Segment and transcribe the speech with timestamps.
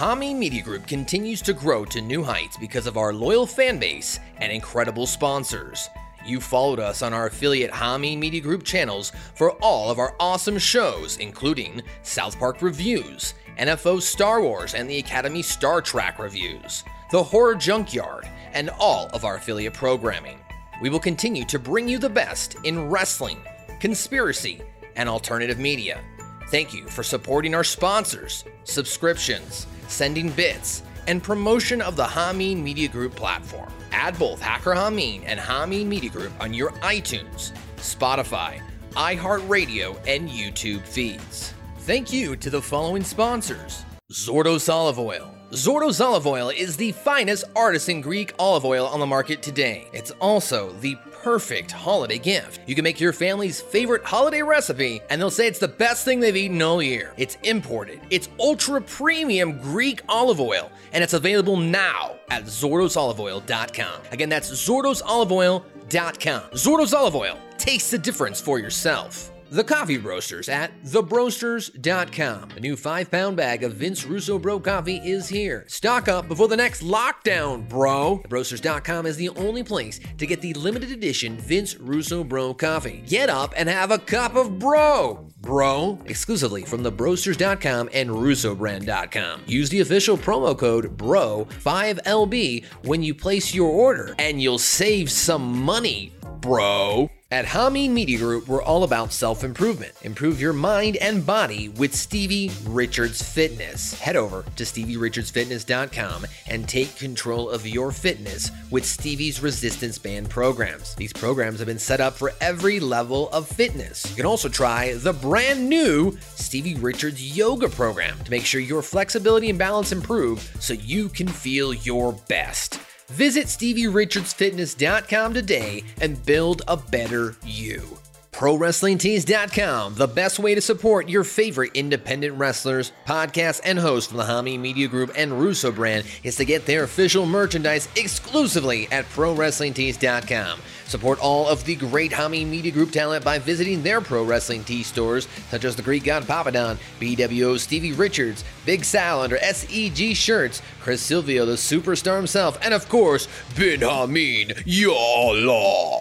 [0.00, 4.18] Hameen Media Group continues to grow to new heights because of our loyal fan base
[4.38, 5.90] and incredible sponsors.
[6.24, 10.56] You followed us on our affiliate Hameen Media Group channels for all of our awesome
[10.56, 17.22] shows, including South Park Reviews, NFO Star Wars and the Academy Star Trek reviews, The
[17.22, 20.38] Horror Junkyard, and all of our affiliate programming.
[20.80, 23.42] We will continue to bring you the best in wrestling,
[23.80, 24.62] conspiracy,
[24.96, 26.00] and alternative media.
[26.48, 32.88] Thank you for supporting our sponsors, subscriptions, sending bits, and promotion of the Hameen Media
[32.88, 33.70] Group platform.
[33.92, 38.60] Add both Hacker Hameen and Hameen Media Group on your iTunes, Spotify,
[38.92, 41.54] iHeartRadio, and YouTube feeds.
[41.80, 45.34] Thank you to the following sponsors Zordos Olive Oil.
[45.52, 49.88] Zordos Olive Oil is the finest artisan Greek olive oil on the market today.
[49.92, 52.60] It's also the perfect holiday gift.
[52.66, 56.20] You can make your family's favorite holiday recipe, and they'll say it's the best thing
[56.20, 57.14] they've eaten all year.
[57.16, 64.02] It's imported, it's ultra premium Greek olive oil, and it's available now at ZordosOliveOil.com.
[64.12, 66.42] Again, that's ZordosOliveOil.com.
[66.52, 67.38] Zordos Olive Oil.
[67.58, 69.32] Taste the difference for yourself.
[69.50, 72.50] The Coffee Roasters at thebroasters.com.
[72.56, 75.64] A new five pound bag of Vince Russo Bro coffee is here.
[75.66, 78.22] Stock up before the next lockdown, bro.
[78.28, 83.02] Thebroasters.com is the only place to get the limited edition Vince Russo Bro coffee.
[83.08, 85.28] Get up and have a cup of bro.
[85.40, 89.42] Bro, exclusively from thebroasters.com and russobrand.com.
[89.48, 95.60] Use the official promo code BRO5LB when you place your order, and you'll save some
[95.60, 97.10] money, bro.
[97.32, 99.92] At Hameen Media Group, we're all about self improvement.
[100.02, 103.96] Improve your mind and body with Stevie Richards Fitness.
[104.00, 110.96] Head over to StevieRichardsFitness.com and take control of your fitness with Stevie's resistance band programs.
[110.96, 114.10] These programs have been set up for every level of fitness.
[114.10, 118.82] You can also try the brand new Stevie Richards Yoga program to make sure your
[118.82, 122.80] flexibility and balance improve so you can feel your best.
[123.10, 127.99] Visit StevieRichardsFitness.com today and build a better you.
[128.40, 134.24] ProWrestlingTees.com, the best way to support your favorite independent wrestlers, podcasts, and hosts from the
[134.24, 140.58] Hameen Media Group and Russo brand is to get their official merchandise exclusively at ProWrestlingTees.com.
[140.86, 144.84] Support all of the great Hameen Media Group talent by visiting their Pro Wrestling Tee
[144.84, 150.62] stores, such as the Greek God Papadon, BWO Stevie Richards, Big Sal under SEG Shirts,
[150.80, 156.00] Chris Silvio, the superstar himself, and of course, Ben Hameen, Yalla.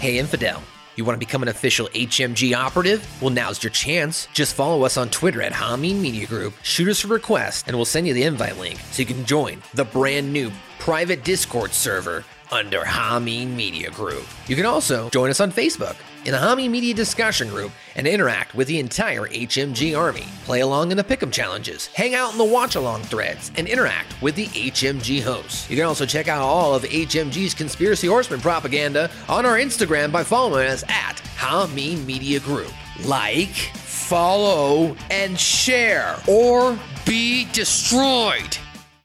[0.00, 0.60] Hey, Infidel.
[0.98, 3.06] You want to become an official HMG operative?
[3.22, 4.26] Well, now's your chance.
[4.32, 7.84] Just follow us on Twitter at Hameen Media Group, shoot us a request, and we'll
[7.84, 10.50] send you the invite link so you can join the brand new
[10.80, 14.24] private Discord server under Hameen Media Group.
[14.48, 15.94] You can also join us on Facebook
[16.28, 20.26] in the Hameen Media discussion group and interact with the entire HMG army.
[20.44, 24.20] Play along in the pick'em challenges, hang out in the watch along threads, and interact
[24.20, 25.70] with the HMG hosts.
[25.70, 30.22] You can also check out all of HMG's conspiracy horseman propaganda on our Instagram by
[30.22, 32.74] following us at Hameen Media Group.
[33.06, 38.58] Like, follow, and share, or be destroyed.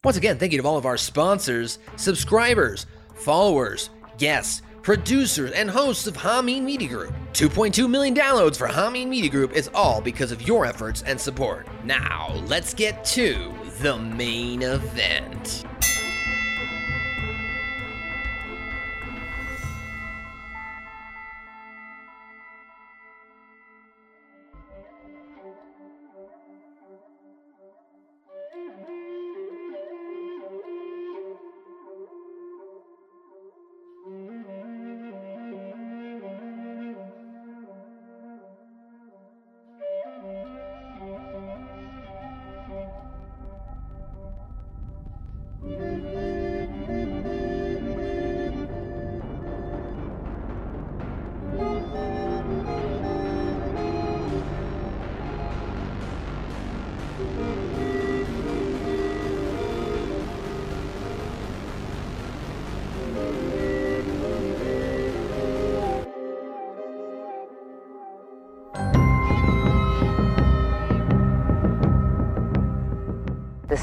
[0.04, 2.86] Once again, thank you to all of our sponsors, subscribers,
[3.16, 7.14] followers, guests, producers, and hosts of Hameen Media Group.
[7.34, 11.68] 2.2 million downloads for Hameen Media Group is all because of your efforts and support.
[11.84, 13.52] Now, let's get to
[13.82, 15.64] the main event.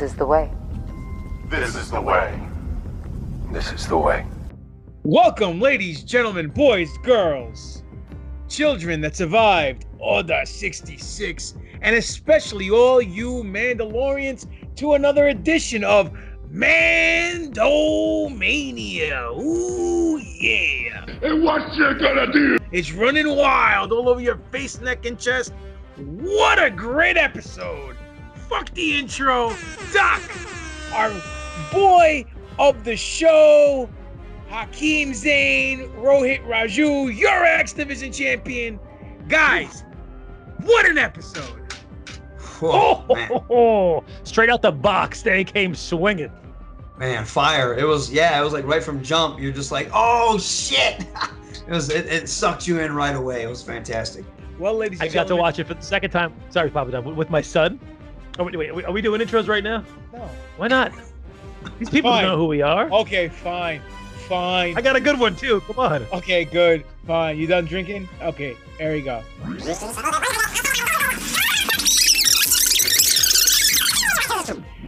[0.00, 0.50] This is the way.
[1.50, 2.41] This is the way.
[3.52, 4.25] This is the way.
[5.02, 7.82] Welcome, ladies, gentlemen, boys, girls,
[8.49, 16.11] children that survived Order 66, and especially all you Mandalorians to another edition of
[16.50, 17.52] Mandomania.
[19.38, 21.05] Ooh, yeah.
[21.20, 22.56] And what you gonna do?
[22.73, 25.52] It's running wild all over your face, neck, and chest.
[25.99, 27.99] What a great episode!
[28.50, 29.55] Fuck the intro.
[29.94, 30.20] Doc,
[30.93, 31.12] our
[31.70, 32.25] boy
[32.58, 33.88] of the show,
[34.49, 38.81] Hakeem Zayn, Rohit Raju, your X Division champion.
[39.29, 39.85] Guys,
[40.62, 41.73] what an episode!
[42.58, 43.31] Whoa, man.
[43.49, 46.32] Oh, straight out the box, they came swinging.
[46.99, 47.79] man, fire!
[47.79, 49.38] It was yeah, it was like right from jump.
[49.38, 51.06] You're just like, oh shit!
[51.69, 53.44] it was it, it sucked you in right away.
[53.44, 54.25] It was fantastic.
[54.58, 56.35] Well, ladies and gentlemen, I got to watch it for the second time.
[56.50, 57.79] Sorry, Papa Don, with my son.
[58.41, 59.85] Oh, wait, wait, are we doing intros right now?
[60.15, 60.31] No.
[60.57, 60.93] Why not?
[61.79, 62.25] These people Fine.
[62.25, 62.91] know who we are.
[62.91, 63.83] Okay, fine,
[64.29, 64.79] fine.
[64.79, 65.61] I got a good one too.
[65.67, 66.07] Come on.
[66.11, 67.37] Okay, good, fine.
[67.37, 68.09] You done drinking?
[68.23, 69.23] Okay, there you go.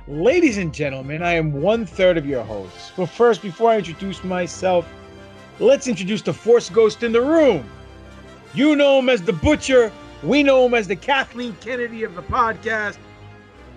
[0.08, 2.92] Ladies and gentlemen, I am one third of your host.
[2.96, 4.88] But first, before I introduce myself,
[5.60, 7.68] let's introduce the Force Ghost in the room.
[8.54, 9.92] You know him as the Butcher.
[10.22, 12.96] We know him as the Kathleen Kennedy of the podcast.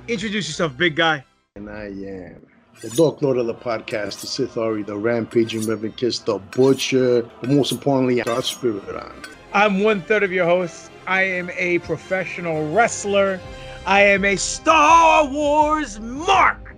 [0.07, 1.25] Introduce yourself, big guy.
[1.55, 2.45] And I am
[2.79, 7.23] the Dark Lord of the podcast, the Sith Ari, the Rampaging Reverend Kiss, the Butcher,
[7.41, 9.23] but most importantly, our spirit on.
[9.53, 10.91] I'm one third of your host.
[11.07, 13.39] I am a professional wrestler.
[13.87, 16.75] I am a Star Wars mark.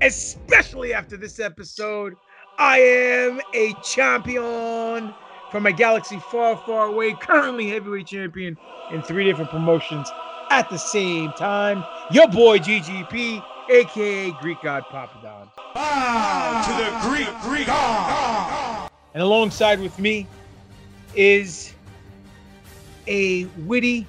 [0.00, 2.14] Especially after this episode,
[2.58, 5.12] I am a champion
[5.50, 8.56] from a galaxy far, far away, currently heavyweight champion
[8.90, 10.10] in three different promotions
[10.50, 11.84] at the same time.
[12.10, 15.48] Your boy GGP, aka Greek God Papadon.
[15.74, 18.90] Bow to the Greek, Greek God.
[19.14, 20.26] And alongside with me
[21.14, 21.72] is
[23.06, 24.06] a witty,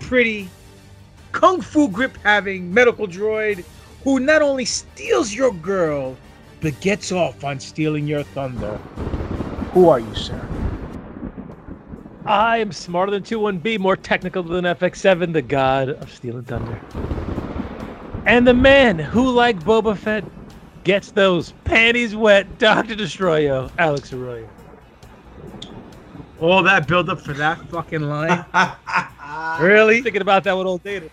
[0.00, 0.48] pretty,
[1.32, 3.64] kung fu grip having medical droid
[4.04, 6.16] who not only steals your girl,
[6.60, 8.76] but gets off on stealing your thunder.
[9.72, 10.51] Who are you, sir?
[12.26, 16.80] I am smarter than 2-1-B, more technical than FX7, the god of Steel and Thunder.
[18.26, 20.24] And the man who, like Boba Fett,
[20.84, 22.94] gets those panties wet, Dr.
[22.94, 24.48] Destroyo, Alex Arroyo.
[26.40, 28.44] All that build up for that fucking line?
[29.60, 30.02] really?
[30.02, 31.10] Thinking about that with old data.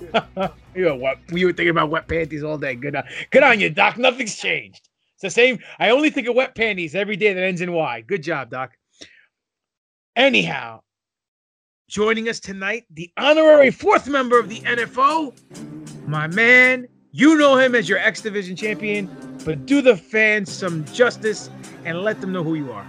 [0.74, 1.18] you were what?
[1.30, 2.74] You were thinking about wet panties all day.
[2.74, 3.98] Good on, good on you, Doc.
[3.98, 4.88] Nothing's changed.
[5.14, 5.58] It's the same.
[5.78, 8.00] I only think of wet panties every day that ends in Y.
[8.02, 8.72] Good job, Doc.
[10.16, 10.80] Anyhow,
[11.88, 15.32] joining us tonight, the honorary fourth member of the NFO,
[16.06, 16.86] my man.
[17.14, 19.10] You know him as your X Division champion,
[19.44, 21.50] but do the fans some justice
[21.84, 22.86] and let them know who you are.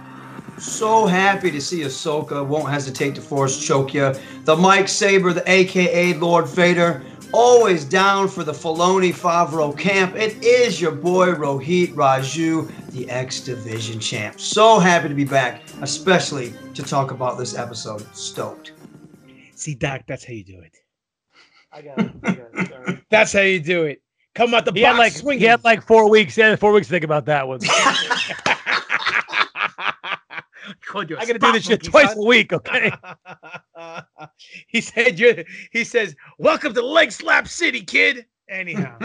[0.58, 2.44] So happy to see Ahsoka.
[2.46, 4.14] Won't hesitate to force choke you.
[4.44, 7.02] The Mike Saber, the AKA Lord Vader.
[7.32, 10.14] Always down for the Filoni Favreau camp.
[10.14, 14.38] It is your boy Rohit Raju, the X Division champ.
[14.38, 18.06] So happy to be back, especially to talk about this episode.
[18.16, 18.72] Stoked.
[19.56, 20.76] See, Doc, that's how you do it.
[21.72, 22.12] I got it.
[22.22, 22.68] I got it.
[22.68, 23.00] Sorry.
[23.10, 24.00] That's how you do it.
[24.36, 25.40] Come out the He box had like swinging.
[25.40, 26.36] he had like four weeks.
[26.36, 27.58] He had four weeks to think about that one.
[30.94, 32.18] Called you I gotta do this shit twice son.
[32.18, 32.92] a week, okay?
[34.68, 38.26] he said you he says, Welcome to Leg Slap City, kid.
[38.48, 38.96] Anyhow.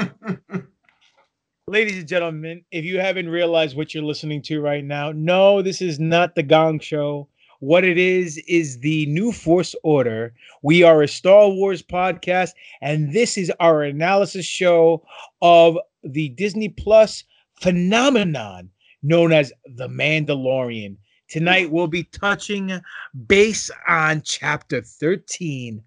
[1.67, 5.81] Ladies and gentlemen, if you haven't realized what you're listening to right now, no, this
[5.81, 7.27] is not the Gong Show.
[7.57, 10.35] What it is is the New Force Order.
[10.61, 12.51] We are a Star Wars podcast,
[12.83, 15.03] and this is our analysis show
[15.41, 17.23] of the Disney Plus
[17.59, 18.69] phenomenon
[19.01, 20.97] known as The Mandalorian.
[21.29, 22.81] Tonight, we'll be touching
[23.27, 25.83] base on chapter 13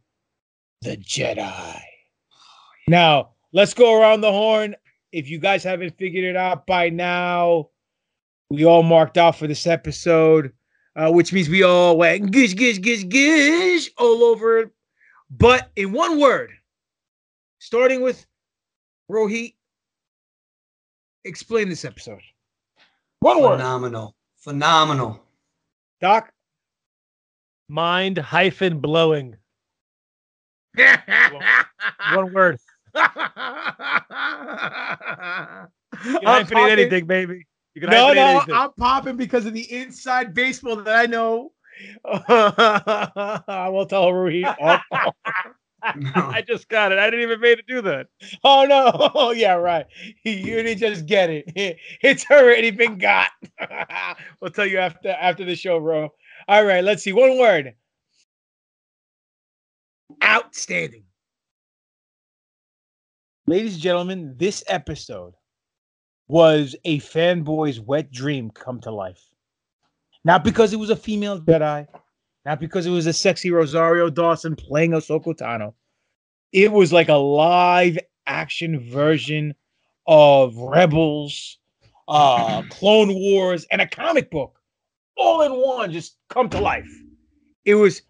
[0.83, 1.81] The Jedi.
[2.87, 4.77] Now, let's go around the horn.
[5.11, 7.71] If you guys haven't figured it out by now,
[8.51, 10.53] we all marked out for this episode,
[10.95, 14.71] uh, which means we all went gish, gish, gish, gish all over it.
[15.29, 16.53] But in one word,
[17.59, 18.25] starting with
[19.11, 19.55] Rohit,
[21.25, 22.21] explain this episode.
[23.19, 24.15] One word, Phenomenal.
[24.37, 25.22] Phenomenal.
[26.03, 26.31] Doc.
[27.69, 29.37] Mind hyphen blowing.
[30.77, 32.59] One word.
[32.95, 33.09] You can
[36.27, 37.47] I'm hyphenate popping- anything, baby.
[37.75, 38.55] You can No, no, anything.
[38.55, 41.53] I'm popping because of the inside baseball that I know.
[42.05, 44.43] I will tell Rui.
[45.85, 46.99] Oh, I just got it.
[46.99, 48.07] I didn't even mean to do that.
[48.45, 49.11] oh no!
[49.15, 49.87] Oh yeah, right.
[50.25, 51.45] You didn't just get it.
[52.03, 53.31] It's already been got.
[54.41, 56.09] we'll tell you after after the show, bro.
[56.49, 57.13] All right, let's see.
[57.13, 57.75] One word.
[60.23, 61.05] Outstanding.
[63.47, 65.35] Ladies and gentlemen, this episode
[66.29, 69.23] was a fanboy's wet dream come to life.
[70.25, 71.87] Not because it was a female Jedi,
[72.45, 75.75] not because it was a sexy Rosario Dawson playing Ahsoka Tano.
[76.53, 79.55] it was like a live action version
[80.07, 81.59] of Rebels,
[82.09, 84.59] uh, Clone Wars, and a comic book
[85.17, 86.89] all in one, just come to life.
[87.65, 88.03] It was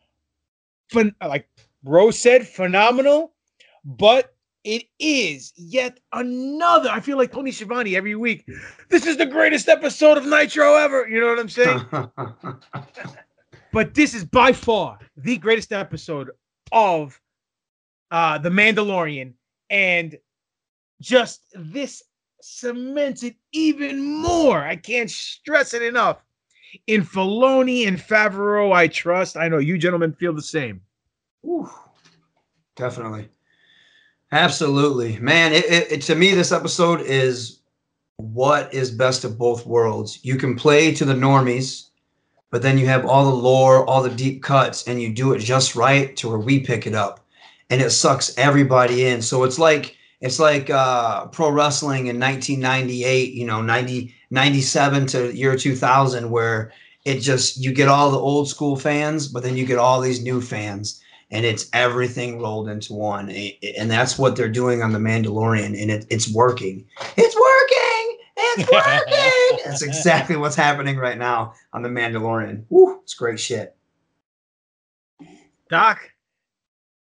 [0.95, 1.49] like
[1.85, 3.35] Rose said, phenomenal,
[3.85, 4.35] but
[4.65, 6.91] it is yet another.
[6.91, 8.47] I feel like Tony Schiavone every week.
[8.89, 11.09] This is the greatest episode of Nitro ever.
[11.09, 11.81] You know what I'm saying?
[13.73, 16.31] but this is by far the greatest episode
[16.71, 17.21] of
[18.11, 19.33] uh The Mandalorian.
[19.71, 20.19] And
[21.01, 22.03] just this
[22.41, 24.59] cements it even more.
[24.63, 26.25] I can't stress it enough.
[26.87, 29.37] In Filoni and Favreau, I trust.
[29.37, 30.81] I know you gentlemen feel the same.
[31.45, 31.69] Ooh,
[32.77, 33.29] definitely.
[34.31, 35.19] Absolutely.
[35.19, 37.61] Man, it, it, it, to me, this episode is
[38.17, 40.21] what is best of both worlds.
[40.23, 41.89] You can play to the normies,
[42.53, 45.39] but then you have all the lore, all the deep cuts, and you do it
[45.39, 47.25] just right to where we pick it up.
[47.71, 49.23] And it sucks everybody in.
[49.23, 55.35] So it's like it's like uh, pro wrestling in 1998, you know, 90, 97 to
[55.35, 56.73] year 2000, where
[57.05, 60.23] it just, you get all the old school fans, but then you get all these
[60.23, 63.31] new fans and it's everything rolled into one.
[63.31, 65.81] And that's what they're doing on The Mandalorian.
[65.81, 66.85] And it, it's working.
[67.17, 67.82] It's working.
[68.57, 69.65] It's working.
[69.65, 72.65] That's exactly what's happening right now on The Mandalorian.
[72.71, 73.77] Woo, it's great shit.
[75.69, 76.13] Doc,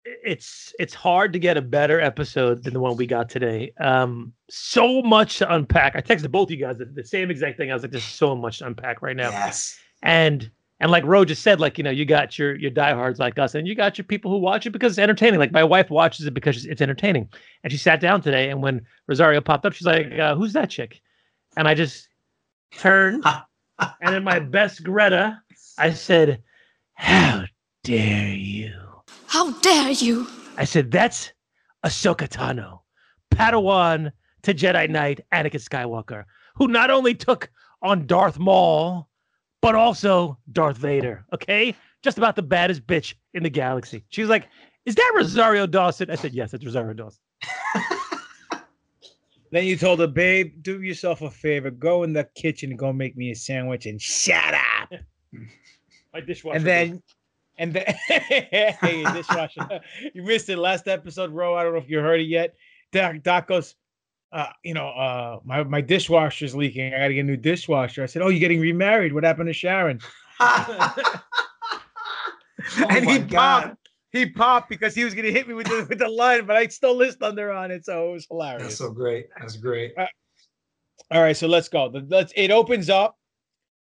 [0.05, 3.73] it's it's hard to get a better episode than the one we got today.
[3.81, 5.97] Um, so much to unpack.
[5.97, 7.71] I texted both you guys the, the, same exact thing.
[7.71, 9.79] I was like, "There's so much to unpack right now." Yes.
[10.03, 13.39] And and like Ro just said, like you know, you got your your diehards like
[13.39, 15.39] us, and you got your people who watch it because it's entertaining.
[15.41, 17.29] Like my wife watches it because it's entertaining.
[17.63, 20.71] And she sat down today, and when Rosario popped up, she's like, uh, "Who's that
[20.71, 21.01] chick?"
[21.59, 22.09] And I just
[22.73, 23.25] turned,
[24.01, 25.43] and in my best Greta,
[25.77, 26.43] I said,
[26.95, 27.45] "How
[27.83, 28.73] dare you!"
[29.29, 30.27] How dare you?
[30.57, 31.33] I said, that's
[31.85, 32.81] Ahsoka Tano,
[33.31, 34.11] Padawan
[34.43, 36.25] to Jedi Knight Anakin Skywalker,
[36.57, 37.51] who not only took
[37.83, 39.09] on Darth Maul,
[39.61, 41.25] but also Darth Vader.
[41.35, 41.75] Okay?
[42.03, 44.05] Just about the baddest bitch in the galaxy.
[44.09, 44.49] She was like,
[44.87, 46.11] Is that Rosario Dawson?
[46.11, 47.21] I said, Yes, it's Rosario Dawson.
[49.51, 51.71] then you told her, Babe, do yourself a favor.
[51.71, 54.93] Go in the kitchen and go make me a sandwich and shut up.
[56.13, 56.57] My dishwasher.
[56.57, 57.03] And then
[57.59, 59.81] and then, hey, dishwasher.
[60.15, 61.57] you missed it last episode, Ro.
[61.57, 62.55] I don't know if you heard it yet.
[62.93, 63.75] Doc, Doc goes,
[64.33, 66.95] uh, you know, uh, my, my dishwasher's leaking.
[66.95, 68.03] I got to get a new dishwasher.
[68.03, 69.13] I said, Oh, you're getting remarried.
[69.13, 70.01] What happened to Sharon?
[70.41, 70.95] oh
[72.89, 73.31] and he God.
[73.31, 73.78] popped.
[74.13, 76.57] He popped because he was going to hit me with the, with the line, but
[76.57, 77.85] I still list under on it.
[77.85, 78.63] So it was hilarious.
[78.63, 79.27] That's so great.
[79.39, 79.93] That's great.
[79.99, 80.07] Uh,
[81.11, 81.37] all right.
[81.37, 81.93] So let's go.
[82.09, 83.17] Let's, it opens up.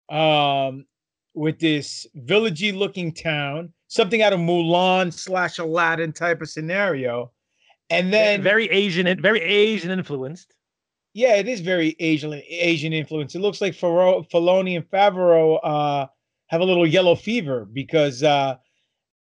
[0.10, 0.86] Um,
[1.34, 7.32] with this villagey looking town, something out of Mulan slash Aladdin type of scenario.
[7.89, 10.53] And then very Asian and very Asian influenced.
[11.13, 13.36] Yeah, it is very Asian Asian influence.
[13.36, 16.08] It looks like Faro, Filoni and Favreau uh,
[16.48, 18.55] have a little yellow fever because uh,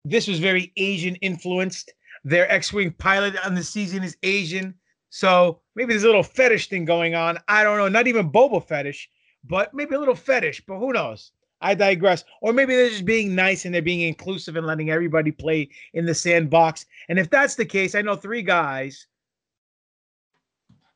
[0.05, 1.93] this was very Asian influenced.
[2.23, 4.75] Their X-wing pilot on the season is Asian,
[5.09, 7.37] so maybe there's a little fetish thing going on.
[7.47, 7.89] I don't know.
[7.89, 9.09] Not even Boba fetish,
[9.43, 10.63] but maybe a little fetish.
[10.67, 11.31] But who knows?
[11.61, 12.23] I digress.
[12.41, 16.05] Or maybe they're just being nice and they're being inclusive and letting everybody play in
[16.05, 16.85] the sandbox.
[17.09, 19.07] And if that's the case, I know three guys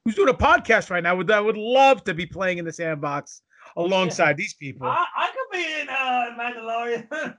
[0.03, 2.73] who's doing a podcast right now would that would love to be playing in the
[2.73, 3.41] sandbox
[3.75, 4.33] alongside yeah.
[4.33, 4.87] these people.
[4.87, 7.37] I, I, could be in uh, Mandalorian.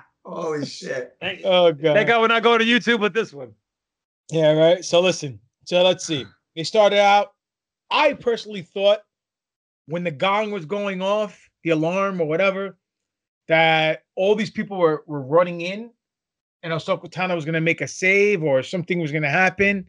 [0.24, 1.16] Holy shit!
[1.20, 1.94] Thank, oh god!
[1.94, 3.52] Thank God we're not going to YouTube with this one.
[4.30, 4.84] Yeah, right.
[4.84, 5.40] So listen.
[5.64, 6.24] So let's see.
[6.56, 7.32] They started out.
[7.90, 9.00] I personally thought
[9.86, 12.78] when the gong was going off, the alarm or whatever,
[13.48, 15.90] that all these people were, were running in
[16.62, 19.86] and Ahsoka Tano was going to make a save or something was going to happen,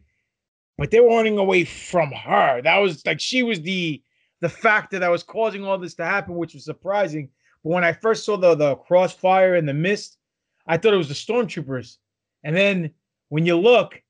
[0.78, 2.60] but they were running away from her.
[2.62, 4.02] That was like she was the
[4.40, 7.30] the factor that was causing all this to happen, which was surprising.
[7.62, 10.18] But when I first saw the the crossfire and the mist,
[10.66, 11.98] I thought it was the stormtroopers.
[12.42, 12.90] And then
[13.28, 14.00] when you look,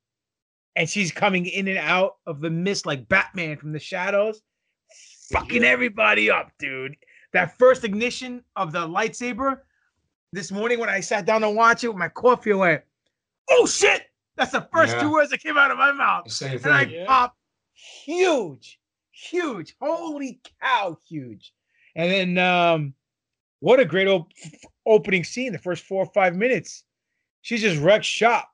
[0.76, 4.42] and she's coming in and out of the mist like Batman from the shadows,
[5.30, 6.96] fucking everybody up, dude.
[7.32, 9.60] That first ignition of the lightsaber
[10.32, 12.82] this morning when I sat down to watch it with my coffee, I went,
[13.50, 15.02] "Oh shit!" That's the first yeah.
[15.02, 17.04] two words that came out of my mouth, Same and I yeah.
[17.06, 17.36] popped
[18.04, 18.78] huge,
[19.12, 21.52] huge, holy cow, huge.
[21.96, 22.94] And then, um,
[23.60, 24.32] what a great op-
[24.86, 25.52] opening scene!
[25.52, 26.84] The first four or five minutes,
[27.42, 28.50] she just wrecked shop.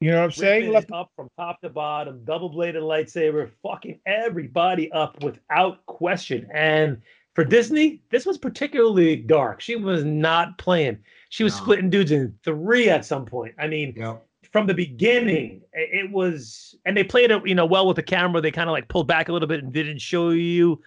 [0.00, 0.72] You know what I'm saying?
[0.72, 6.46] Left up from top to bottom, double bladed lightsaber, fucking everybody up without question.
[6.52, 7.00] And
[7.34, 9.60] for Disney, this was particularly dark.
[9.60, 10.98] She was not playing.
[11.30, 11.62] She was No.
[11.62, 13.54] splitting dudes in three at some point.
[13.58, 14.26] I mean, Yep.
[14.56, 18.40] From the beginning, it was, and they played it, you know, well with the camera.
[18.40, 20.80] They kind of like pulled back a little bit and didn't show you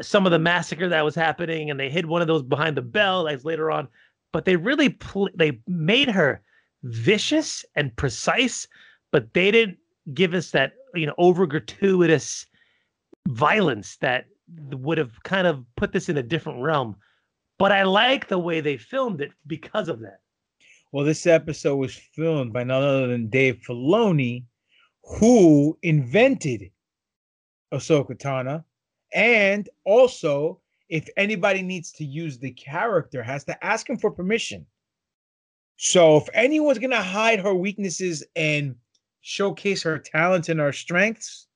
[0.00, 2.82] some of the massacre that was happening, and they hid one of those behind the
[2.82, 3.86] bell, like later on.
[4.32, 6.42] But they really pl- they made her
[6.82, 8.66] vicious and precise,
[9.12, 9.78] but they didn't
[10.12, 12.46] give us that you know over gratuitous
[13.28, 14.24] violence that
[14.72, 16.96] would have kind of put this in a different realm.
[17.60, 20.18] But I like the way they filmed it because of that.
[20.92, 24.44] Well, this episode was filmed by none other than Dave Filoni,
[25.04, 26.70] who invented
[27.72, 28.64] Ahsoka Tano,
[29.14, 34.64] and also, if anybody needs to use the character, has to ask him for permission.
[35.76, 38.74] So, if anyone's gonna hide her weaknesses and
[39.20, 41.46] showcase her talents and her strengths,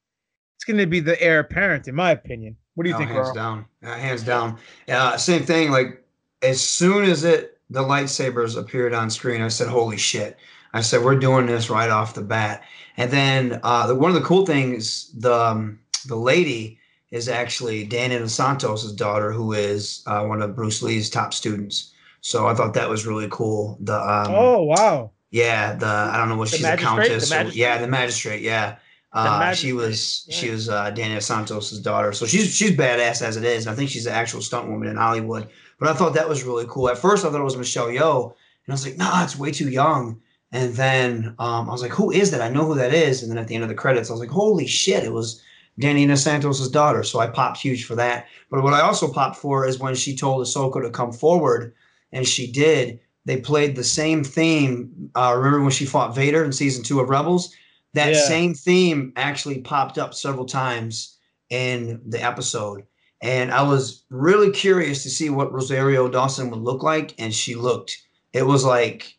[0.57, 2.57] it's gonna be the heir apparent, in my opinion.
[2.75, 3.35] What do you No, think, hands Carl?
[3.35, 3.67] down.
[3.83, 4.59] Hands down.
[4.89, 5.71] Uh, same thing.
[5.71, 6.05] Like
[6.43, 10.37] as soon as it the lightsabers appeared on screen, I said, "Holy shit!"
[10.75, 12.63] I said, "We're doing this right off the bat."
[12.97, 16.79] And then uh, the, one of the cool things, the um, the lady
[17.11, 21.93] is actually Dan Inosanto's daughter, who is uh, one of Bruce Lee's top students.
[22.21, 23.77] So I thought that was really cool.
[23.81, 25.11] The um, Oh wow!
[25.31, 27.21] yeah, the I don't know what The she's a magistrate?
[27.21, 27.55] The countess.
[27.55, 28.43] or- yeah, the magistrate.
[28.43, 28.77] Yeah.
[29.15, 33.45] Uh, she was she was uh, Dan Inosanto's daughter, so she's she's badass as it
[33.45, 33.67] is.
[33.67, 35.49] And I think she's an actual stunt woman in Hollywood.
[35.83, 36.89] But I thought that was really cool.
[36.89, 39.51] At first, I thought it was Michelle Yeoh, and I was like, nah, it's way
[39.51, 40.21] too young.
[40.53, 42.41] And then um, I was like, who is that?
[42.41, 43.21] I know who that is.
[43.21, 45.43] And then at the end of the credits, I was like, holy shit, it was
[45.81, 47.03] Dan Inosanto's daughter.
[47.03, 48.29] So I popped huge for that.
[48.49, 51.75] But what I also popped for is when she told Ahsoka to come forward,
[52.13, 53.01] and she did.
[53.25, 55.11] They played the same theme.
[55.17, 57.53] Uh, remember when she fought Vader in season two of Rebels?
[57.95, 58.21] That Yeah.
[58.21, 61.19] same theme actually popped up several times
[61.51, 62.85] in the episode.
[63.23, 67.15] And I was really curious to see what Rosario Dawson would look like.
[67.19, 68.03] And she looked,
[68.33, 69.17] it was like,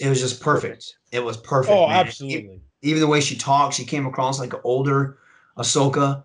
[0.00, 0.96] it was just perfect.
[1.12, 1.76] It was perfect.
[1.76, 2.06] Oh, man.
[2.06, 2.62] absolutely.
[2.80, 5.18] Even the way she talked, she came across like an older
[5.58, 6.24] Ahsoka.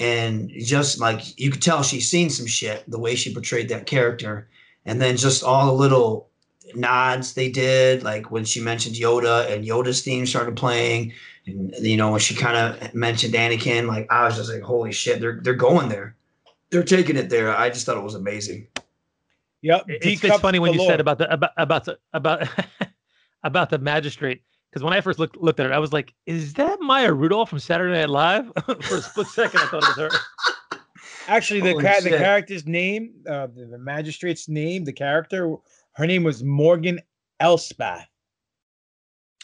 [0.00, 3.86] And just like you could tell she's seen some shit, the way she portrayed that
[3.86, 4.48] character.
[4.86, 6.30] And then just all the little
[6.74, 11.12] nods they did, like when she mentioned Yoda and Yoda's theme started playing.
[11.46, 14.92] And you know, when she kind of mentioned Anakin, like I was just like, holy
[14.92, 16.16] shit, they're they're going there.
[16.70, 17.56] They're taking it there.
[17.56, 18.66] I just thought it was amazing.
[19.62, 19.84] Yep.
[19.88, 20.92] It's, it's funny when you galore.
[20.92, 22.48] said about the about about the, about
[23.44, 26.54] about the magistrate because when I first looked looked at it, I was like, "Is
[26.54, 28.50] that Maya Rudolph from Saturday Night Live?"
[28.82, 30.78] For a split second, I thought it was her.
[31.28, 35.54] Actually, the ca- the character's name, uh, the, the magistrate's name, the character,
[35.92, 37.00] her name was Morgan
[37.40, 38.06] Elspeth.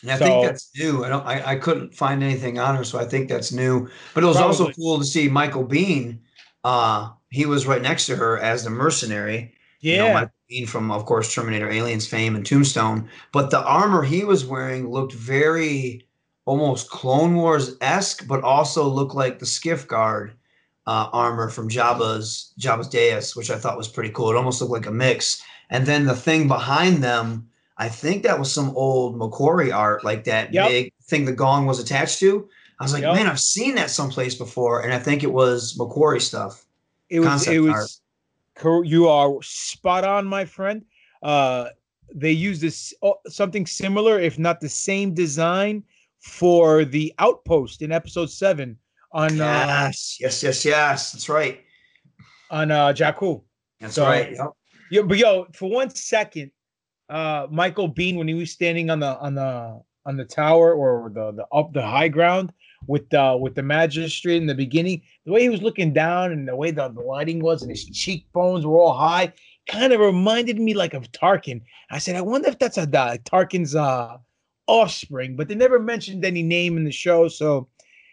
[0.02, 1.04] And I So- think that's new.
[1.04, 1.26] I don't.
[1.26, 3.88] I, I couldn't find anything on her, so I think that's new.
[4.12, 6.18] But it was also cool to see Michael Biehn.
[6.64, 9.54] Uh, he was right next to her as the mercenary.
[9.80, 13.08] You know, Yeah, from, of course, Terminator, Aliens fame, and Tombstone.
[13.32, 16.06] But the armor he was wearing looked very,
[16.44, 20.34] almost Clone Wars esque, but also looked like the Skiff Guard
[20.86, 24.30] uh, armor from Jabba's Jabba's Deus, which I thought was pretty cool.
[24.30, 25.42] It almost looked like a mix.
[25.70, 30.24] And then the thing behind them, I think that was some old McQuarrie art, like
[30.24, 30.68] that Yep.
[30.68, 32.48] big thing the gong was attached to.
[32.80, 33.14] I was like, Yep.
[33.14, 36.64] man, I've seen that someplace before, and I think it was McQuarrie stuff.
[37.10, 37.46] it was.
[37.46, 38.00] It was.
[38.56, 40.84] cor- You are spot on, my friend.
[41.22, 41.68] Uh,
[42.14, 45.84] they used this uh, something similar, if not the same design,
[46.20, 48.76] for the outpost in episode seven
[49.12, 49.44] on uh,
[49.90, 51.12] Yes, yes, yes, yes.
[51.12, 51.60] That's right.
[52.50, 53.42] on uh, Jakku.
[53.80, 54.32] That's So- right.
[54.32, 54.46] Yep.
[54.92, 56.50] Yo, but yo, for one second,
[57.10, 61.10] uh, Michael Biehn when he was standing on the on the on the tower or
[61.14, 62.52] the the up the high ground
[62.86, 66.48] with uh with the magistrate in the beginning, the way he was looking down and
[66.48, 69.32] the way the, the lighting was and his cheekbones were all high,
[69.68, 71.60] kind of reminded me like of Tarkin.
[71.90, 74.18] I said, I wonder if that's a uh, Tarkin's uh
[74.66, 77.68] offspring, but they never mentioned any name in the show, so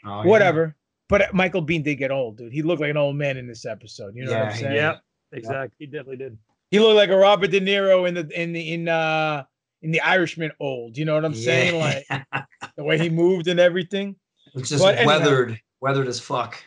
[0.06, 0.30] Oh, yeah.
[0.30, 0.76] whatever.
[1.10, 2.54] But uh, Michael Biehn did get old, dude.
[2.54, 4.16] He looked like an old man in this episode.
[4.16, 4.72] You know what I'm saying?
[4.72, 4.76] did.
[4.76, 4.96] Yeah,
[5.32, 5.76] exactly.
[5.80, 6.38] He definitely did.
[6.72, 9.44] He looked like a Robert De Niro in the in the in uh
[9.82, 10.98] in the Irishman old.
[10.98, 11.80] You know what I'm saying?
[11.80, 12.06] Like
[12.76, 14.16] the way he moved and everything.
[14.58, 15.08] It's just But anyhow.
[15.20, 16.58] weathered, weathered as fuck.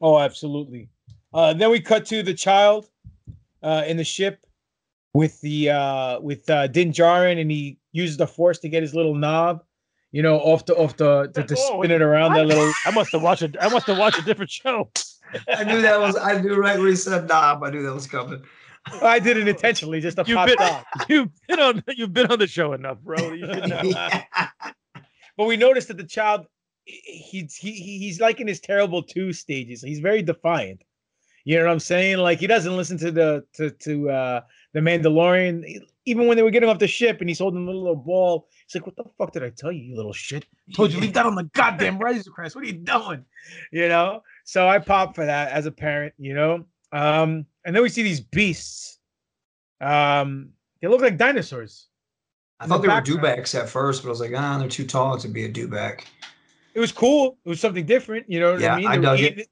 [0.00, 0.88] Oh, absolutely.
[1.32, 2.88] Uh then we cut to the child
[3.62, 4.44] uh in the ship
[5.14, 8.94] with the uh with uh Din Djarin and he uses the force to get his
[8.94, 9.62] little knob,
[10.12, 12.90] you know, off the off the to, to Oh, spin it around that little I
[12.90, 13.56] must have watched it.
[13.60, 14.90] I must have watched a different show.
[15.52, 16.16] I knew that was.
[16.16, 17.64] I knew right when he said knob.
[17.64, 18.42] I knew that was coming.
[19.02, 20.84] I did it intentionally just to You've pop been, off.
[21.08, 23.32] you've been on you've been on the show enough, bro.
[23.32, 23.46] You.
[23.84, 24.24] Yeah.
[25.36, 26.46] But we noticed that the child,
[26.84, 29.82] he's he, he- he's like in his terrible two stages.
[29.82, 30.82] He's very defiant.
[31.46, 32.18] You know what I'm saying?
[32.18, 34.40] Like he doesn't listen to the to to uh
[34.72, 35.80] the Mandalorian.
[36.06, 38.74] Even when they were getting off the ship and he's holding the little ball, he's
[38.74, 40.44] like, "What the fuck did I tell you, you little shit?
[40.74, 42.54] Told you leave that on the goddamn Razor Crest.
[42.54, 43.24] What are you doing?"
[43.72, 44.22] You know.
[44.44, 46.14] So I pop for that as a parent.
[46.18, 46.64] You know.
[46.92, 48.98] Um, and then we see these beasts.
[49.80, 51.88] Um, they look like dinosaurs.
[52.60, 53.20] I thought the they were background.
[53.22, 56.04] dewbacks at first, but I was like, ah, they're too tall to be a dewback.
[56.74, 57.38] It was cool.
[57.44, 58.28] It was something different.
[58.28, 58.86] You know what Yeah, I mean?
[58.88, 59.48] I They were dug it.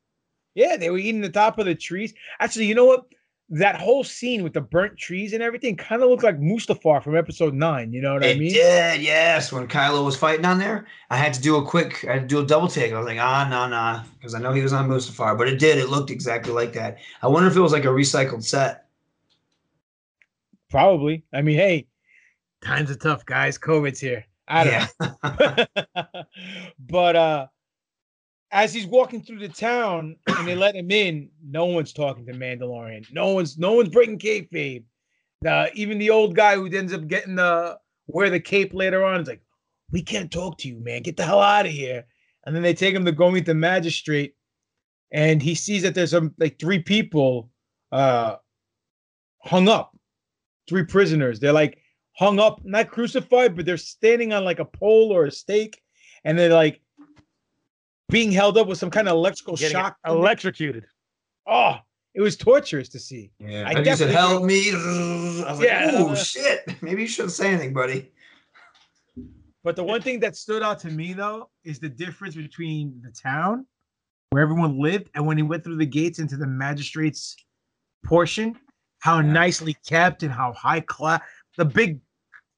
[0.55, 2.15] Yeah, they were eating the top of the trees.
[2.41, 3.07] Actually, you know what?
[3.51, 7.17] That whole scene with the burnt trees and everything kind of looked like Mustafar from
[7.17, 7.93] episode nine.
[7.93, 8.53] You know what I It mean?
[8.55, 9.53] did, yes.
[9.53, 12.29] When Kylo was fighting on there, I had to do a quick, I had to
[12.29, 12.93] do a double take.
[12.93, 15.59] I was like, ah, nah, nah, because I know he was on Mustafar, but it
[15.59, 15.77] did.
[15.79, 16.99] It looked exactly like that.
[17.21, 18.87] I wonder if it was like a recycled set.
[20.71, 21.25] Probably.
[21.33, 21.87] I mean, hey,
[22.63, 23.59] times are tough, guys.
[23.59, 24.27] COVID's here.
[24.49, 24.89] I don't Yeah.
[26.15, 26.25] know.
[26.79, 27.47] but uh
[28.51, 32.33] as he's walking through the town and they let him in, no one's talking to
[32.35, 33.07] Mandalorian.
[33.13, 34.85] No one's no one's breaking kayfabe.
[35.47, 39.21] Uh, even the old guy who ends up getting the wear the cape later on
[39.23, 39.43] is like,
[39.91, 41.03] "We can't talk to you, man.
[41.03, 42.05] Get the hell out of here."
[42.45, 44.35] And then they take him to go meet the magistrate,
[45.13, 47.51] and he sees that there's some like three people
[47.91, 48.37] uh
[49.43, 49.97] hung up,
[50.69, 51.41] three prisoners.
[51.41, 51.79] They're like
[52.23, 55.83] hung up, not crucified, but they're standing on like a pole or a stake,
[56.25, 56.81] and they're like
[58.11, 59.97] being held up with some kind of electrical Getting shock.
[60.07, 60.85] electrocuted.
[61.47, 61.77] Oh,
[62.15, 63.33] it was torturous to see.
[63.41, 63.65] Yeah.
[63.67, 64.71] I I you said, help me.
[64.71, 64.75] I
[65.51, 66.83] was like, Yeah, oh, uh, shit.
[66.83, 68.13] Maybe you shouldn't say anything, buddy.
[69.65, 73.11] But the one thing that stood out to me though is the difference between the
[73.11, 73.67] town
[74.31, 77.37] where everyone lived and when he went through the gates into the magistrate's
[78.05, 78.57] portion,
[79.01, 81.21] how nicely kept and how high class
[81.57, 82.01] the big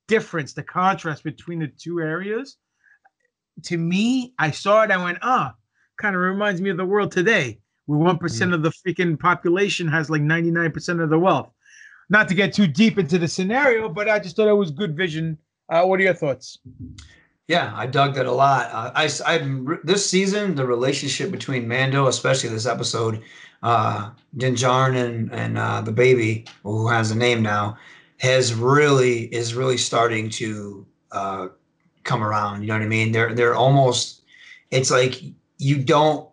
[0.09, 2.57] difference, the contrast between the two areas.
[3.65, 5.55] To me, I saw it, I went, ah,
[6.01, 8.21] kind of reminds me of the world today, where one of
[8.63, 11.51] the freaking population has like 99% of the wealth.
[12.11, 14.97] Not to get too deep into the scenario, but I just thought it was good
[14.97, 15.39] vision.
[15.69, 16.59] Uh, what are your thoughts?
[17.47, 18.71] Yeah, I dug that a lot.
[18.73, 19.39] Uh, I, I,
[19.85, 23.23] this season, the relationship between Mando, especially this episode,
[23.63, 27.79] uh, Din Djarin and and uh, the baby, who has a name now,
[28.19, 31.49] has really is really starting to uh,
[32.05, 32.63] come around.
[32.63, 33.13] You know what I mean?
[33.13, 34.23] They're they're almost.
[34.71, 35.23] It's like
[35.59, 36.29] you don't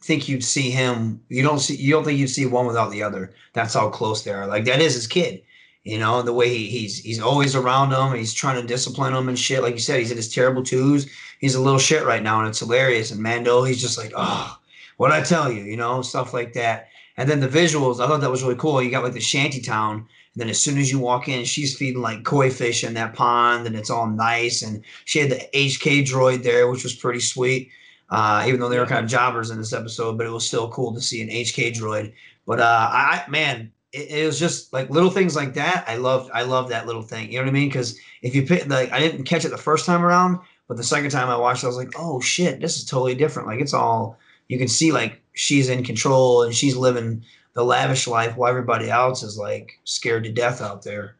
[0.00, 1.20] think you'd see him.
[1.28, 1.76] You don't see.
[1.76, 3.34] You don't think you'd see one without the other.
[3.52, 4.46] That's how close they are.
[4.46, 5.42] Like that is his kid.
[5.84, 8.16] You know the way he, he's he's always around him.
[8.16, 9.62] He's trying to discipline him and shit.
[9.62, 11.08] Like you said, he's in his terrible twos.
[11.40, 13.10] He's a little shit right now, and it's hilarious.
[13.10, 14.58] And Mando, he's just like, oh,
[14.98, 16.88] what I tell you, you know, stuff like that.
[17.16, 18.82] And then the visuals, I thought that was really cool.
[18.82, 20.06] You got like the shanty town,
[20.40, 23.66] then as soon as you walk in, she's feeding like koi fish in that pond,
[23.66, 24.62] and it's all nice.
[24.62, 27.70] And she had the HK droid there, which was pretty sweet.
[28.10, 30.70] Uh, even though they were kind of jobbers in this episode, but it was still
[30.70, 32.14] cool to see an HK droid.
[32.46, 35.84] But uh, I man, it, it was just like little things like that.
[35.86, 37.30] I loved, I love that little thing.
[37.30, 37.68] You know what I mean?
[37.68, 40.84] Because if you pick, like, I didn't catch it the first time around, but the
[40.84, 43.48] second time I watched, it, I was like, oh shit, this is totally different.
[43.48, 47.24] Like it's all you can see, like she's in control and she's living
[47.58, 51.16] the lavish life while everybody else is like scared to death out there.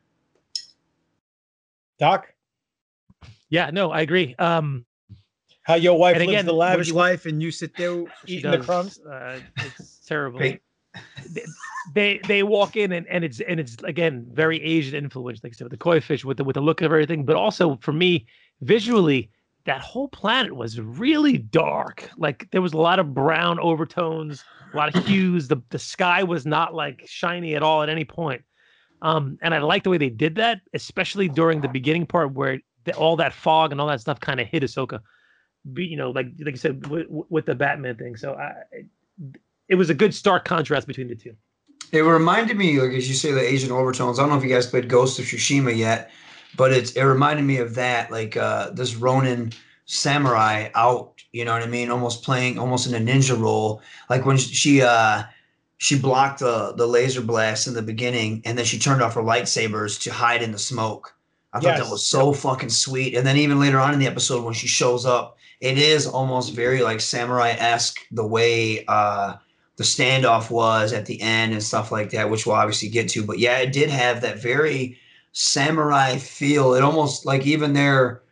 [1.98, 2.32] Doc,
[3.50, 4.36] Yeah, no, I agree.
[4.38, 4.86] Um,
[5.62, 8.04] how your wife And lives again, the when lavish you- life and you sit there
[8.26, 9.00] she eating the crumbs?
[9.00, 10.38] Uh, it's terrible.
[10.38, 10.60] Hey.
[11.28, 11.44] They-
[11.94, 15.56] They they walk in and, and it's and it's again very Asian influence, like I
[15.56, 17.92] said, with the koi fish, with the with the look of everything, but also for
[17.92, 18.26] me
[18.60, 19.30] visually,
[19.64, 22.08] that whole planet was really dark.
[22.16, 25.48] Like there was a lot of brown overtones, a lot of hues.
[25.48, 28.42] The the sky was not like shiny at all at any point.
[29.02, 32.60] Um, and I like the way they did that, especially during the beginning part where
[32.84, 35.00] the, all that fog and all that stuff kind of hit Ahsoka.
[35.72, 38.16] Be, you know, like like you said with, with the Batman thing.
[38.16, 38.52] So I,
[39.68, 41.34] it was a good stark contrast between the two.
[41.92, 44.18] It reminded me, like as you say, the Asian overtones.
[44.18, 46.10] I don't know if you guys played Ghost of Tsushima yet,
[46.56, 49.52] but it's it reminded me of that, like uh, this Ronin
[49.86, 51.12] samurai out.
[51.32, 51.90] You know what I mean?
[51.90, 53.82] Almost playing, almost in a ninja role.
[54.08, 55.22] Like when she uh,
[55.76, 59.22] she blocked the the laser blast in the beginning, and then she turned off her
[59.22, 61.14] lightsabers to hide in the smoke.
[61.52, 61.84] I thought Yes.
[61.84, 63.14] that was so fucking sweet.
[63.14, 66.52] And then even later on in the episode, when she shows up, it is almost
[66.52, 68.84] very like samurai esque the way.
[68.86, 69.36] Uh,
[69.76, 73.24] the standoff was at the end and stuff like that, which we'll obviously get to.
[73.24, 74.98] But yeah, it did have that very
[75.38, 76.74] samurai feel.
[76.74, 78.22] It almost like even their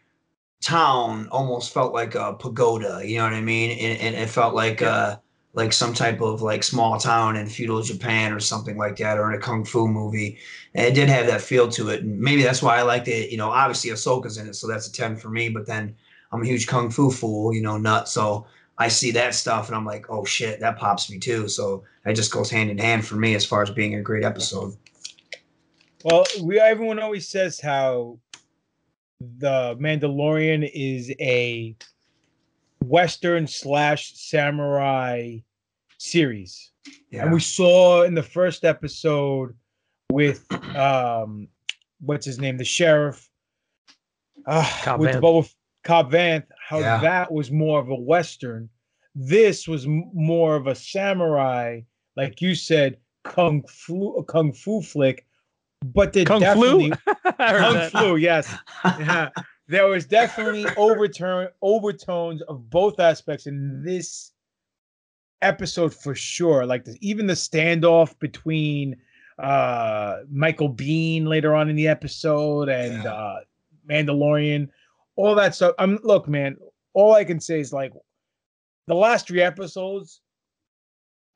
[0.61, 3.01] town almost felt like a pagoda.
[3.05, 3.71] You know what I mean?
[3.79, 5.17] And, and it felt like uh
[5.55, 9.33] like some type of like small town in feudal Japan or something like that, or
[9.33, 10.37] in a kung fu movie.
[10.75, 13.31] And it did have that feel to it, and maybe that's why I liked it.
[13.31, 15.49] You know, obviously Ahsoka's in it, so that's a ten for me.
[15.49, 15.95] But then
[16.33, 18.09] I'm a huge kung fu fool, you know, nut.
[18.09, 18.47] So
[18.79, 21.49] I see that stuff and I'm like, oh shit, that pops me too.
[21.49, 24.25] So it just goes hand in hand for me as far as being a great
[24.25, 24.77] episode.
[26.07, 28.21] Well, we everyone always says how
[29.39, 31.75] the Mandalorian is a
[32.85, 35.39] Western slash samurai
[35.99, 36.71] series.
[37.11, 37.25] Yeah.
[37.25, 39.53] And we saw in the first episode
[40.13, 41.49] with um
[41.99, 43.29] what's his name, the sheriff,
[44.47, 45.21] uh, Cobb with Vanth.
[45.23, 47.01] Boba Cobb Vanth, how Yeah.
[47.01, 48.69] that was more of a Western.
[49.17, 51.81] This was m- more of a samurai,
[52.15, 55.26] like you said, kung fu kung fu flick.
[55.85, 57.33] But they Kung definitely flu.
[57.39, 58.55] Kung flu, yes.
[58.85, 59.31] Yeah.
[59.69, 64.31] There was definitely overturn overtones of both aspects in this
[65.43, 66.65] episode for sure.
[66.65, 68.95] Like the, even the standoff between
[69.41, 73.13] uh Michael Biehn later on in the episode and Yeah.
[73.13, 73.37] uh
[73.91, 74.69] Mandalorian,
[75.17, 75.75] all that stuff.
[75.81, 76.57] I'm look, man,
[76.95, 77.93] all I can say is like
[78.87, 80.21] the last three episodes.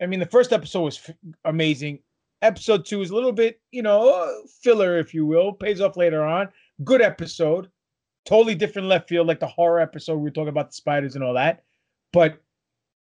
[0.01, 1.99] I mean, the first episode was f- amazing.
[2.43, 5.53] Episode two is a little bit, you know, filler, if you will.
[5.53, 6.49] Pays off later on.
[6.85, 7.71] Good episode.
[8.25, 11.25] Totally different left field, like the horror episode we were talking about the spiders and
[11.25, 11.65] all that.
[12.13, 12.43] But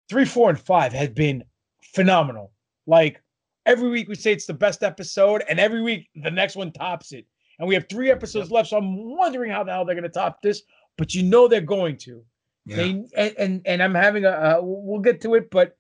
[0.09, 1.45] three, four, and five had been
[1.83, 2.53] phenomenal.
[2.87, 3.21] Like
[3.65, 7.13] every week we say it's the best episode, and every week the next one tops
[7.13, 7.27] it.
[7.59, 10.09] And we have three episodes left, so I'm wondering how the hell they're going to
[10.09, 10.63] top this.
[10.99, 12.23] But you know they're going to.
[12.67, 12.77] Yeah.
[12.77, 15.77] They and, and and I'm having a uh, we'll get to it, but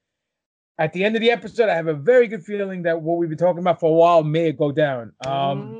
[0.78, 3.28] at the end of the episode, I have a very good feeling that what we've
[3.28, 5.12] been talking about for a while may go down.
[5.24, 5.78] Um,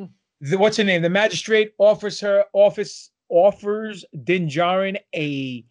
[0.00, 0.08] Mm,
[0.40, 1.02] the, what's her name?
[1.02, 5.64] The magistrate offers her office offers Din Djarin a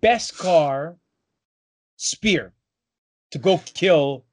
[0.00, 0.96] beskar
[1.96, 2.52] spear
[3.30, 4.24] to go kill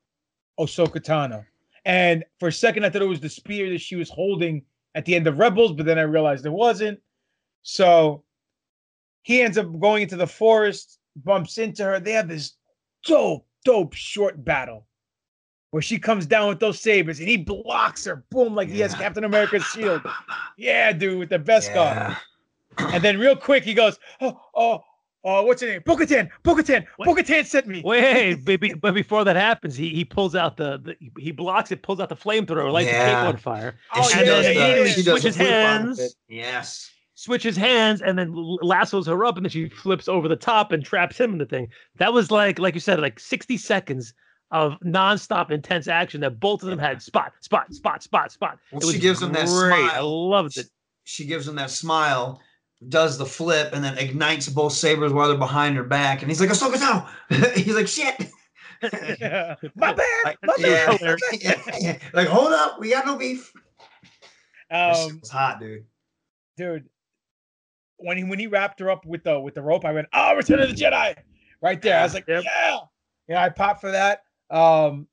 [0.59, 1.45] Ahsoka Tano.
[1.85, 4.63] And for a second, I thought it was the spear that she was holding
[4.95, 6.99] at the end of Rebels, but then I realized it wasn't.
[7.63, 8.23] So
[9.23, 11.99] he ends up going into the forest, bumps into her.
[11.99, 12.55] They have this
[13.05, 14.85] dope, dope short battle
[15.71, 18.23] where she comes down with those sabers and he blocks her.
[18.29, 20.01] Boom, like he has Captain America's shield.
[20.57, 22.15] Yeah, dude, with the best guy.
[22.77, 22.91] Yeah.
[22.93, 24.83] And then real quick, he goes, Oh, oh,
[25.23, 25.81] oh, what's your name?
[25.85, 27.05] Bo-Katan, Bo-Katan, What?
[27.07, 27.81] Bo-Katan sent me.
[27.83, 31.81] Wait, but, but before that happens, he, he pulls out the, the he blocks it,
[31.81, 34.87] pulls out the flamethrower, lights the cape on fire, Oh, she and does then the,
[34.89, 36.15] he she switches the flip out of hands.
[36.27, 36.90] Yes.
[37.21, 40.83] Switches hands, and then lassos her up, and then she flips over the top and
[40.83, 41.67] traps him in the thing.
[41.97, 44.13] That was like, like you said, like 60 seconds
[44.51, 48.57] of nonstop intense action that both of them had spot, spot, spot, spot, spot.
[48.71, 49.73] Well, it was she gives him that great.
[49.83, 50.29] I smile.
[50.29, 50.67] loved it.
[51.03, 52.41] She gives him that smile,
[52.89, 56.21] does the flip, and then ignites both sabers while they're behind her back.
[56.21, 57.55] And he's like, Ahsoka Tano.
[57.55, 58.15] he's like, shit.
[59.75, 60.05] My bad.
[60.25, 60.97] Like, my yeah.
[60.97, 61.17] bad.
[61.79, 61.97] yeah.
[62.13, 63.51] Like, hold up, we got no beef.
[64.71, 65.85] That shit Um, was hot, dude.
[66.57, 66.89] dude,
[68.01, 70.35] when he when he wrapped her up with the with the rope, I went, "Oh,
[70.35, 71.15] Return of the Jedi!"
[71.61, 71.99] Right there.
[71.99, 72.43] I was like, Yep.
[72.43, 72.79] "Yeah,
[73.27, 74.23] yeah." I popped for that.
[74.49, 75.07] Um,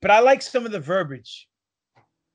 [0.00, 1.48] but I like some of the verbiage.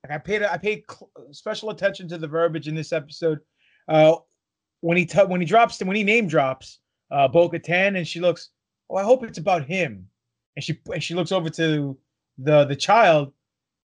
[0.04, 3.40] Like I paid I paid cl- special attention to the verbiage in this episode.
[3.88, 4.16] Uh,
[4.80, 6.78] when he t- when he drops when he name drops
[7.10, 8.50] uh Bo-Katan and she looks,
[8.90, 10.06] oh, I hope it's about him,
[10.56, 11.98] and she and she looks over to
[12.38, 13.32] the the child.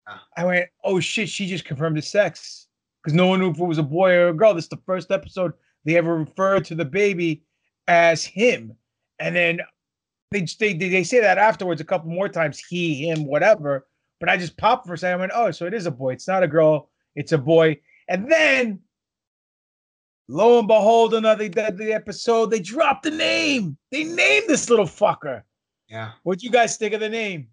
[0.07, 0.23] Ah.
[0.37, 2.69] I went, oh shit, she just confirmed his sex
[3.03, 4.55] because no one knew if it was a boy or a girl.
[4.55, 5.53] This is the first episode
[5.87, 7.42] they ever referred to the baby
[7.88, 8.77] as him,
[9.18, 9.61] and then
[10.31, 13.87] they they they say that afterwards a couple more times, he, him, whatever.
[14.20, 15.14] But I just popped for a second.
[15.14, 16.12] I went, oh, so it is a boy.
[16.12, 16.90] It's not a girl.
[17.14, 17.79] It's a boy.
[18.09, 18.81] And then,
[20.29, 22.51] lo and behold, another deadly episode.
[22.51, 23.77] They dropped the name.
[23.92, 25.42] They named this little fucker.
[25.88, 26.12] Yeah.
[26.22, 27.49] What'd you guys think of the name?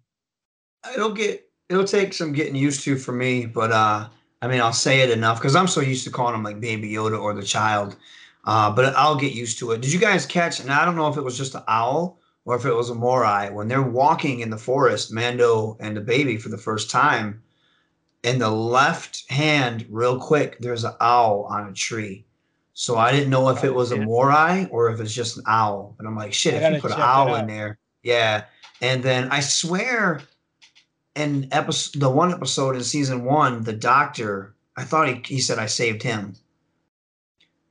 [0.94, 4.08] It'll get it'll take some getting used to for me, but uh
[4.42, 6.92] I mean I'll say it enough because I'm so used to calling him like baby
[6.92, 7.96] Yoda or the child.
[8.46, 9.80] Uh, but I'll get used to it.
[9.80, 10.60] Did you guys catch?
[10.60, 12.94] And I don't know if it was just an owl or if it was a
[12.94, 17.42] morai when they're walking in the forest, Mando and the baby for the first time.
[18.22, 22.24] In the left hand, real quick, there's an owl on a tree.
[22.72, 25.94] So I didn't know if it was a morai or if it's just an owl.
[25.98, 28.44] And I'm like, shit, if you put an owl in there, yeah.
[28.80, 30.22] And then I swear,
[31.14, 35.58] in episode the one episode in season one, the doctor, I thought he, he said
[35.58, 36.34] I saved him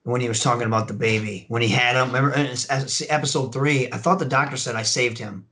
[0.04, 2.08] when he was talking about the baby when he had him.
[2.08, 5.46] Remember, in s- s- episode three, I thought the doctor said I saved him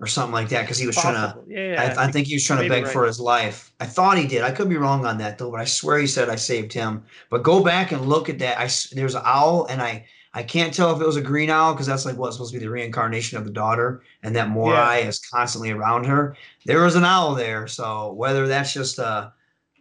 [0.00, 1.20] or something like that because he was trying to.
[1.20, 1.44] Possible.
[1.46, 2.92] Yeah, I, I think he was trying to beg right.
[2.92, 3.72] for his life.
[3.80, 4.42] I thought he did.
[4.42, 7.04] I could be wrong on that though, but I swear he said I saved him.
[7.28, 8.58] But go back and look at that.
[8.58, 11.74] I there's an owl, and I I can't tell if it was a green owl
[11.74, 15.00] because that's like what's supposed to be the reincarnation of the daughter, and that Morai
[15.00, 16.36] is constantly around her.
[16.64, 19.32] There was an owl there, so whether that's just a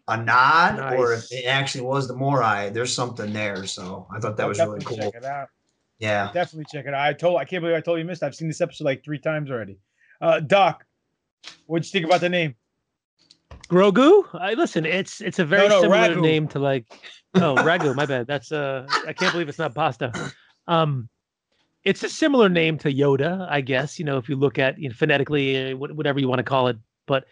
[0.10, 3.66] a nod or if it actually was the Morai, there's something there.
[3.66, 4.98] So I thought that I'll was really cool.
[4.98, 5.48] Check it out.
[6.00, 6.32] Yeah.
[6.34, 7.02] Definitely check it out.
[7.02, 8.24] I told I can't believe I told you missed.
[8.24, 9.78] I've seen this episode like three times already.
[10.22, 10.86] Uh Doc,
[11.68, 12.56] what'd you think about the name?
[13.70, 14.26] Grogu.
[14.34, 14.86] I listen.
[14.86, 16.22] It's it's a very no, similar ragu.
[16.22, 16.86] name to like.
[17.36, 17.96] Oh, ragu.
[17.96, 18.26] My bad.
[18.26, 18.88] That's uh.
[19.08, 20.12] I can't believe it's not pasta.
[20.68, 21.10] Um,
[21.84, 24.00] it's a similar name to Yoda, I guess.
[24.00, 26.68] You know, if you look at you know, phonetically, uh, whatever you want to call
[26.68, 26.78] it.
[27.06, 27.26] But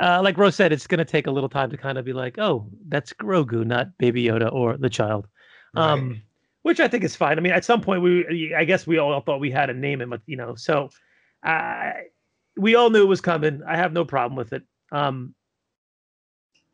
[0.00, 2.12] uh, like Rose said, it's going to take a little time to kind of be
[2.12, 5.26] like, oh, that's Grogu, not Baby Yoda or the child.
[5.74, 6.22] Um,
[6.62, 7.38] which I think is fine.
[7.38, 10.00] I mean, at some point, we I guess we all thought we had a name
[10.00, 10.54] him, but you know.
[10.54, 10.90] So,
[11.44, 11.92] uh,
[12.56, 13.62] we all knew it was coming.
[13.66, 14.62] I have no problem with it.
[14.92, 15.34] Um,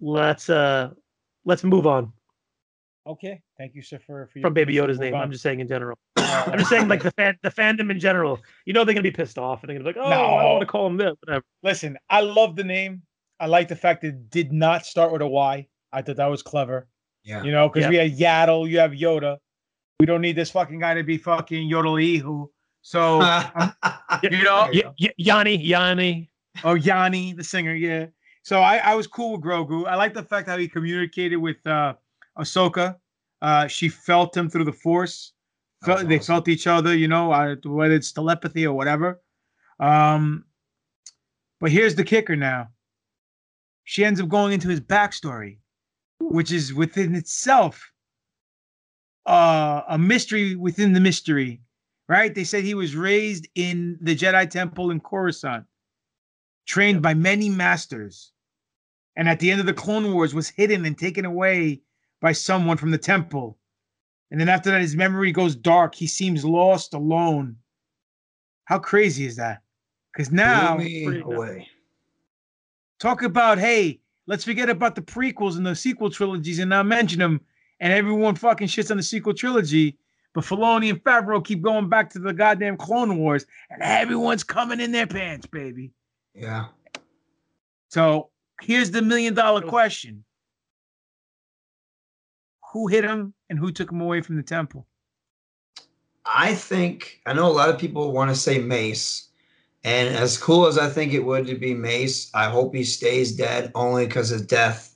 [0.00, 0.90] let's uh,
[1.44, 2.12] let's move on
[3.08, 3.40] Okay.
[3.56, 5.14] Thank you, sir, for, for from Baby Yoda's name.
[5.14, 5.22] on.
[5.22, 5.96] I'm just saying in general.
[6.16, 8.38] I'm just saying like the fan, the fandom in general.
[8.66, 10.60] You know they're gonna be pissed off and they're gonna be like, oh, I want
[10.60, 11.44] to call him this, whatever.
[11.62, 13.02] Listen, I love the name.
[13.40, 15.66] I like the fact that it did not start with a Y.
[15.92, 16.88] I thought that was clever.
[17.24, 17.42] Yeah.
[17.42, 17.90] You know, because Yeah.
[17.90, 19.38] we had Yaddle, you have Yoda.
[20.00, 22.48] We don't need this fucking guy to be fucking Yodelihu.
[22.82, 23.18] So,
[24.22, 26.30] you know, Y- y- Yanni, Yanni.
[26.64, 28.06] oh Yanni, the singer, yeah.
[28.42, 29.86] So I, I was cool with Grogu.
[29.86, 31.94] I like the fact how he communicated with uh
[32.38, 32.96] Ahsoka.
[33.42, 35.32] Uh, she felt him through the Force.
[35.84, 39.20] Felt, was they felt each other, you know, uh, whether it's telepathy or whatever.
[39.78, 40.44] Um,
[41.60, 42.68] but here's the kicker now.
[43.88, 45.60] She ends up going into his backstory,
[46.20, 47.90] which is within itself
[49.24, 51.62] uh, a mystery within the mystery,
[52.06, 52.34] right?
[52.34, 55.64] They said he was raised in the Jedi Temple in Coruscant,
[56.66, 58.32] trained by many masters,
[59.16, 61.80] and at the end of the Clone Wars was hidden and taken away
[62.20, 63.56] by someone from the temple.
[64.30, 65.94] And then after that, his memory goes dark.
[65.94, 67.56] He seems lost, alone.
[68.66, 69.62] How crazy is that?
[70.12, 71.68] Because now, Blew me pretty- away.
[72.98, 77.18] Talk about hey, let's forget about the prequels and the sequel trilogies and not mention
[77.18, 77.40] them.
[77.80, 79.96] And everyone fucking shits on the sequel trilogy.
[80.34, 84.80] But Filoni and Favreau keep going back to the goddamn Clone Wars, and everyone's coming
[84.80, 85.90] in their pants, baby.
[86.34, 86.66] Yeah.
[87.88, 88.30] So
[88.60, 90.24] here's the million dollar question:
[92.72, 94.86] Who hit him and who took him away from the temple?
[96.26, 99.27] I think I know a lot of people want to say Mace,
[99.88, 103.32] and as cool as I think it would to be Mace, I hope he stays
[103.32, 104.94] dead only because his death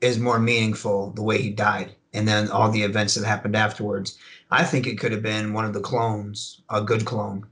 [0.00, 4.16] is more meaningful the way he died, and then all the events that happened afterwards.
[4.52, 7.44] I think it could have been one of the clones, a good clone,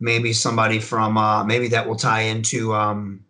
[0.00, 3.24] maybe somebody from uh, maybe that will tie into um,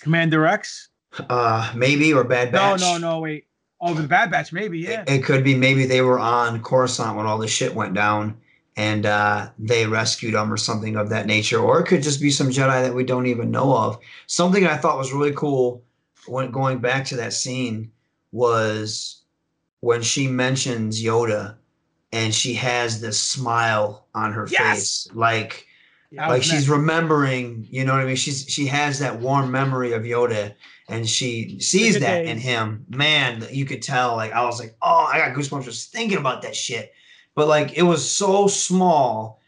[0.00, 0.90] Commander X?
[1.30, 2.80] uh, maybe or Bad Batch.
[2.80, 3.20] No, no, no.
[3.20, 3.46] Wait.
[3.80, 4.80] Oh, the Bad Batch, maybe.
[4.80, 5.02] Yeah.
[5.02, 8.36] It, it could be maybe they were on Coruscant when all this shit went down
[8.76, 11.58] and uh, they rescued him or something of that nature.
[11.58, 13.98] Or it could just be some Jedi that we don't even know of.
[14.26, 15.82] Something I thought was really cool
[16.26, 17.90] when going back to that scene
[18.32, 19.22] was
[19.80, 21.54] when she mentions Yoda
[22.12, 25.04] and she has this smile on her Yes!
[25.04, 25.08] face.
[25.14, 25.66] Like
[26.12, 28.16] That like she's remembering, you know what I mean?
[28.16, 30.54] She's she has that warm memory of Yoda
[30.88, 32.84] and she sees that in him.
[32.90, 36.42] Man, you could tell like I was like, "Oh, I got goosebumps just thinking about
[36.42, 36.92] that shit."
[37.36, 39.40] But like it was so small,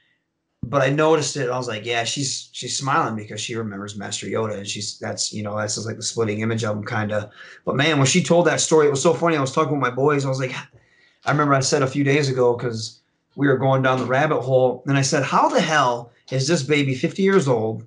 [0.63, 1.49] but I noticed it.
[1.49, 5.33] I was like, "Yeah, she's she's smiling because she remembers Master Yoda and she's that's,
[5.33, 7.31] you know, that's just like the splitting image of him kind of."
[7.65, 9.37] But man, when she told that story, it was so funny.
[9.37, 10.27] I was talking with my boys.
[10.27, 10.55] I was like,
[11.25, 13.01] I remember I said a few days ago cuz
[13.37, 16.63] we were going down the rabbit hole and I said, "How the hell is this
[16.63, 17.87] baby 50 years old?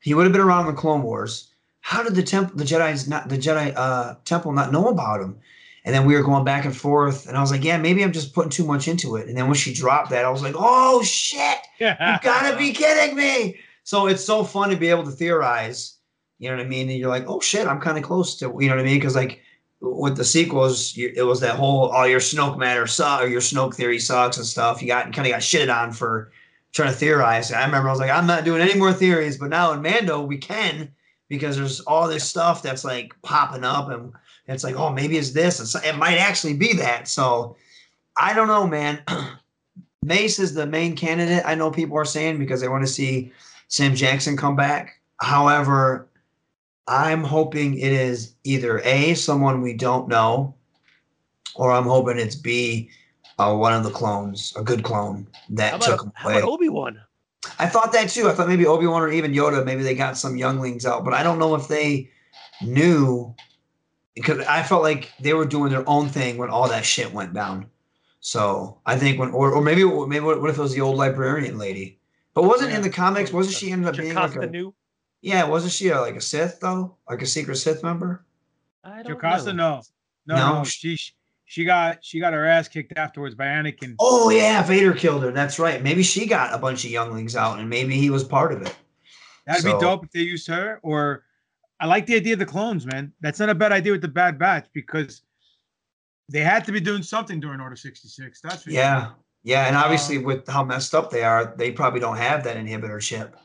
[0.00, 1.48] He would have been around in the Clone Wars.
[1.80, 5.38] How did the temple, the Jedi's not the Jedi uh, temple not know about him?"
[5.84, 8.12] And then we were going back and forth, and I was like, "Yeah, maybe I'm
[8.12, 10.54] just putting too much into it." And then when she dropped that, I was like,
[10.56, 11.58] "Oh shit!
[11.78, 15.94] You gotta be kidding me!" So it's so fun to be able to theorize.
[16.38, 16.88] You know what I mean?
[16.90, 18.98] And you're like, "Oh shit, I'm kind of close to," you know what I mean?
[18.98, 19.40] Because like
[19.80, 23.40] with the sequels, you, it was that whole "oh your Snoke matter suck" or your
[23.40, 24.82] Snoke theory sucks and stuff.
[24.82, 26.32] You got kind of got shitted on for
[26.72, 27.52] trying to theorize.
[27.52, 30.20] I remember I was like, I'm not doing any more theories, but now in Mando
[30.20, 30.92] we can
[31.28, 34.12] because there's all this stuff that's like popping up, and
[34.54, 37.08] it's like, oh, maybe it's this, and so, it might actually be that.
[37.08, 37.56] So
[38.16, 39.02] I don't know, man.
[40.02, 41.42] Mace is the main candidate.
[41.44, 43.32] I know people are saying because they want to see
[43.68, 45.00] Sam Jackson come back.
[45.20, 46.08] However,
[46.86, 50.54] I'm hoping it is either A, someone we don't know,
[51.54, 52.88] or I'm hoping it's B,
[53.38, 56.38] uh, one of the clones, a good clone that How took about, him how away.
[56.38, 57.00] about Obi Wan?
[57.58, 58.28] I thought that too.
[58.28, 61.12] I thought maybe Obi Wan or even Yoda, maybe they got some younglings out, but
[61.12, 62.10] I don't know if they
[62.62, 63.34] knew
[64.18, 67.32] because I felt like they were doing their own thing when all that shit went
[67.34, 67.66] down.
[68.20, 70.96] So I think when, or, or maybe, maybe what, what if it was the old
[70.96, 71.98] librarian lady?
[72.34, 73.32] But wasn't in the comics?
[73.32, 74.72] Wasn't she ended up being like a, Nu?
[75.22, 75.44] yeah?
[75.46, 78.24] Wasn't she a, like a Sith though, like a secret Sith member?
[78.84, 79.82] I don't Jocasta, know.
[80.26, 80.34] no.
[80.34, 80.58] No, No?
[80.58, 80.64] no.
[80.64, 80.98] She
[81.46, 83.94] she got she got her ass kicked afterwards by Anakin.
[83.98, 85.30] Oh yeah, Vader killed her.
[85.32, 85.82] That's right.
[85.82, 88.74] Maybe she got a bunch of younglings out, and maybe he was part of it.
[89.46, 91.24] That'd so- be dope if they used her or
[91.80, 93.12] I like the idea of the clones, man.
[93.20, 95.22] That's not a bad idea with the Bad Batch because
[96.28, 98.40] they had to be doing something during Order 66.
[98.40, 99.06] That's for Yeah.
[99.06, 99.14] sure.
[99.44, 102.56] Yeah, and obviously Um, with how messed up they are, they probably don't have that
[102.56, 103.36] inhibitor chip.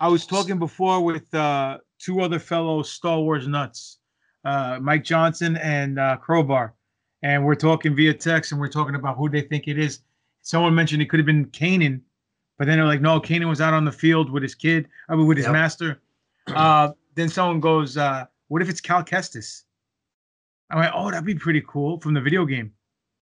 [0.00, 3.98] I was talking before with uh, two other fellow Star Wars nuts,
[4.44, 6.74] uh, Mike Johnson and uh, Crowbar,
[7.22, 10.00] and we're talking via text, and we're talking about who they think it is.
[10.42, 12.00] Someone mentioned it could have been Kanan,
[12.58, 15.16] but then they're like, no, Kanan was out on the field with his kid, I
[15.16, 15.52] mean, with his Yep.
[15.52, 16.00] master.
[17.14, 19.62] Then someone goes, uh, what if it's Cal Kestis?
[20.70, 22.72] I went, oh, that'd be pretty cool from the video game.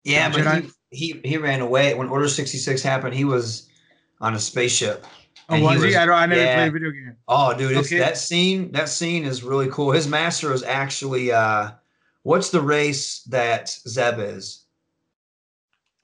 [0.03, 3.13] Yeah, Jedi- but he, he he ran away when Order 66 happened.
[3.13, 3.69] He was
[4.21, 5.05] on a spaceship.
[5.49, 5.87] Oh, was he?
[5.87, 6.55] was- I, don't, I never yeah.
[6.55, 7.15] played a video game.
[7.27, 7.99] Oh, dude, it's, Okay.
[7.99, 9.91] that scene that scene is really cool.
[9.91, 11.71] His master is actually uh
[12.23, 14.65] what's the race that Zeb is?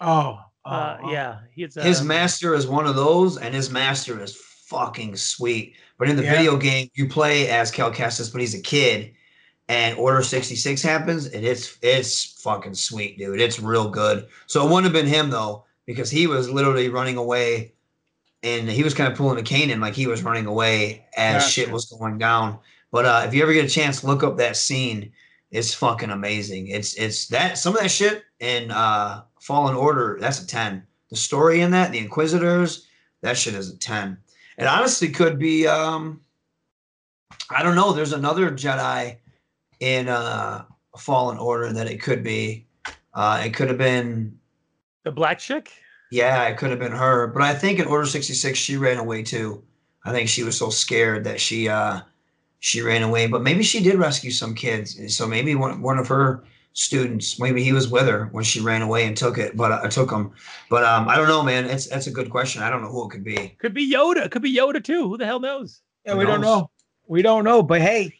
[0.01, 1.11] Oh, oh, Uh, oh.
[1.11, 5.75] yeah, he's uh, His master is one of those, and his master is fucking sweet.
[5.99, 6.37] But in the Yeah.
[6.37, 9.11] video game, you play as Cal Kestis, but he's a kid,
[9.67, 13.39] and Order 66 happens, and it's it's fucking sweet, dude.
[13.39, 14.27] It's real good.
[14.47, 17.73] So it wouldn't have been him though, because he was literally running away,
[18.41, 21.51] and he was kind of pulling a Kanan like he was running away as Gotcha.
[21.51, 22.57] shit was going down.
[22.91, 25.11] But uh, if you ever get a chance, look up that scene.
[25.51, 26.67] It's fucking amazing.
[26.67, 30.17] It's it's that some of that shit in uh, Fallen Order.
[30.21, 30.83] That's a ten.
[31.09, 32.87] The story in that, the Inquisitors,
[33.21, 34.17] that shit is a ten.
[34.59, 35.65] It honestly could be.
[35.65, 36.19] Um,
[37.49, 37.93] I don't know.
[37.93, 39.15] There's another Jedi
[39.79, 40.65] in uh,
[40.97, 42.67] Fallen Order that it could be.
[43.13, 44.37] Uh, it could have been.
[45.03, 45.71] the black chick.
[46.11, 47.27] Yeah, it could have been her.
[47.27, 49.63] But I think in Order 66 she ran away too.
[50.03, 52.01] I think she was so scared that she uh
[52.59, 53.27] she ran away.
[53.27, 55.15] But maybe she did rescue some kids.
[55.15, 56.43] So maybe one one of her
[56.73, 59.55] students, maybe he was with her when she ran away and took it.
[59.57, 60.31] But I uh, took him.
[60.69, 61.65] But um I don't know, man.
[61.65, 62.61] It's that's a good question.
[62.61, 63.55] I don't know who it could be.
[63.59, 64.29] Could be Yoda.
[64.31, 65.07] Could be Yoda too.
[65.07, 65.81] Who the hell knows?
[66.05, 66.69] Yeah, Who we don't know.
[67.07, 68.13] We don't know, but hey,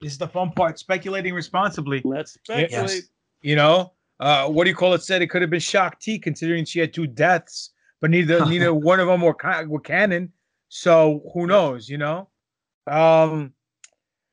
[0.00, 0.78] this is the fun part.
[0.78, 2.02] Speculating responsibly.
[2.04, 2.68] Let's Yeah.
[2.68, 3.04] speculate.
[3.42, 5.02] You know, uh, what do you call it?
[5.02, 8.74] Said it could have been Shaak Ti, considering she had two deaths, but neither neither
[8.74, 10.32] one of them were, ca- were canon.
[10.68, 11.88] So who knows?
[11.88, 12.28] You know.
[12.86, 13.52] Um.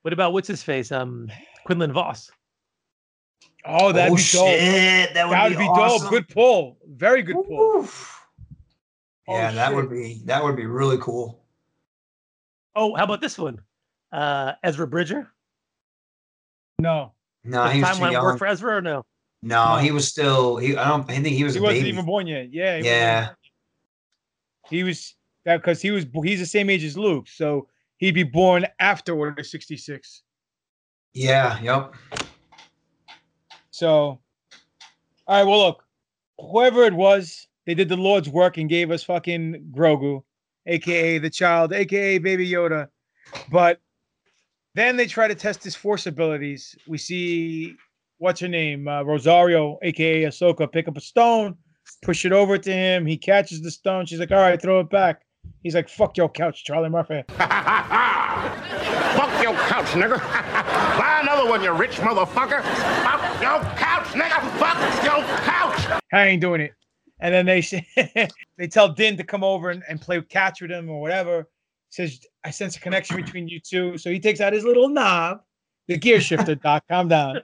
[0.01, 0.91] What about what's his face?
[0.91, 1.29] Um,
[1.65, 2.31] Quinlan Vos.
[3.65, 4.47] Oh, that'd oh be dope.
[4.59, 6.01] shit, that would That'd be, be, awesome.
[6.03, 6.09] dope.
[6.11, 6.77] Good pull.
[6.87, 7.77] Very good pull.
[7.79, 8.25] Oof.
[9.27, 11.43] Oh, Yeah, that would be that would be really cool.
[12.75, 13.59] Oh, how about this one?
[14.11, 15.31] Uh, Ezra Bridger.
[16.79, 17.11] No,
[17.43, 18.23] No, Does he was too timeline young.
[18.23, 19.05] work for Ezra or no?
[19.43, 19.81] no, No.
[19.81, 20.57] he was still.
[20.57, 21.09] He I don't.
[21.11, 21.89] I think he was he a wasn't baby.
[21.89, 22.53] even born yet.
[22.53, 22.77] Yeah.
[22.77, 23.23] he Yeah.
[23.23, 23.35] even-
[24.69, 28.23] He was that because he was he's the same age as Luke, so he'd be
[28.23, 30.23] born after Order sixty six.
[31.13, 31.59] Yeah.
[31.61, 31.95] Yep.
[33.79, 34.19] So, all
[35.29, 35.43] right.
[35.45, 35.85] Well, look,
[36.37, 40.21] whoever it was, they did the Lord's work and gave us fucking Grogu,
[40.65, 42.89] aka the child, aka Baby Yoda.
[43.49, 43.79] But
[44.75, 46.75] then they try to test his force abilities.
[46.89, 47.77] We see
[48.17, 51.55] what's her name, uh, Rosario, aka Ahsoka, pick up a stone,
[52.01, 53.05] push it over to him.
[53.05, 54.05] He catches the stone.
[54.05, 55.21] She's like, "All right, throw it back."
[55.63, 57.39] He's like, "Fuck your couch, Charlie Murphy." Fuck
[59.41, 60.19] your couch, nigga.
[60.99, 62.61] Buy another one, you rich motherfucker.
[63.41, 64.41] Your couch, nigga.
[64.59, 66.01] Fuck your couch.
[66.11, 66.73] I ain't doing it.
[67.21, 67.61] And then they
[68.57, 71.49] they tell Din to come over and, and play catch with him or whatever.
[71.89, 73.97] Says I sense a connection between you two.
[73.97, 75.41] So he takes out his little knob,
[75.87, 76.55] the gear shifter.
[76.63, 77.41] Doc, calm down.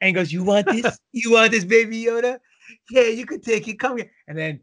[0.00, 0.98] And goes, "You want this?
[1.12, 2.38] You want this, baby Yoda?
[2.90, 3.80] Yeah, you can take it.
[3.80, 4.60] Come here." And then,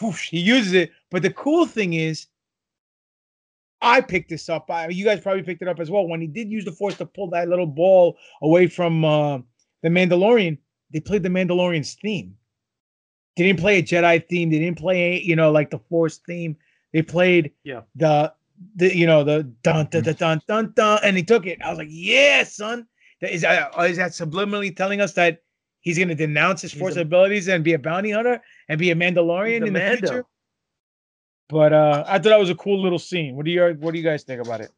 [0.00, 0.90] whoosh, he uses it.
[1.10, 2.26] But the cool thing is,
[3.82, 4.70] I picked this up.
[4.70, 6.06] I, you guys probably picked it up as well.
[6.06, 9.38] When he did use the Force to pull that little ball away from uh,
[9.82, 10.58] the Mandalorian,
[10.92, 12.36] they played the Mandalorian's theme.
[13.36, 14.50] They didn't play a Jedi theme.
[14.50, 16.56] They didn't play, you know, like the Force theme.
[16.92, 17.82] They played Yeah.
[17.96, 18.32] the,
[18.76, 21.60] the you know, the dun dun dun dun dun dun, and he took it.
[21.62, 22.86] I was like, yeah, son.
[23.20, 25.42] That is that is that subliminally telling us that
[25.80, 28.78] he's going to denounce his He's Force a- abilities and be a bounty hunter and
[28.78, 29.96] be a Mandalorian a in the Mando.
[29.96, 30.24] future?
[31.48, 33.34] But uh, I thought that was a cool little scene.
[33.36, 34.70] What do you what do you guys think about it?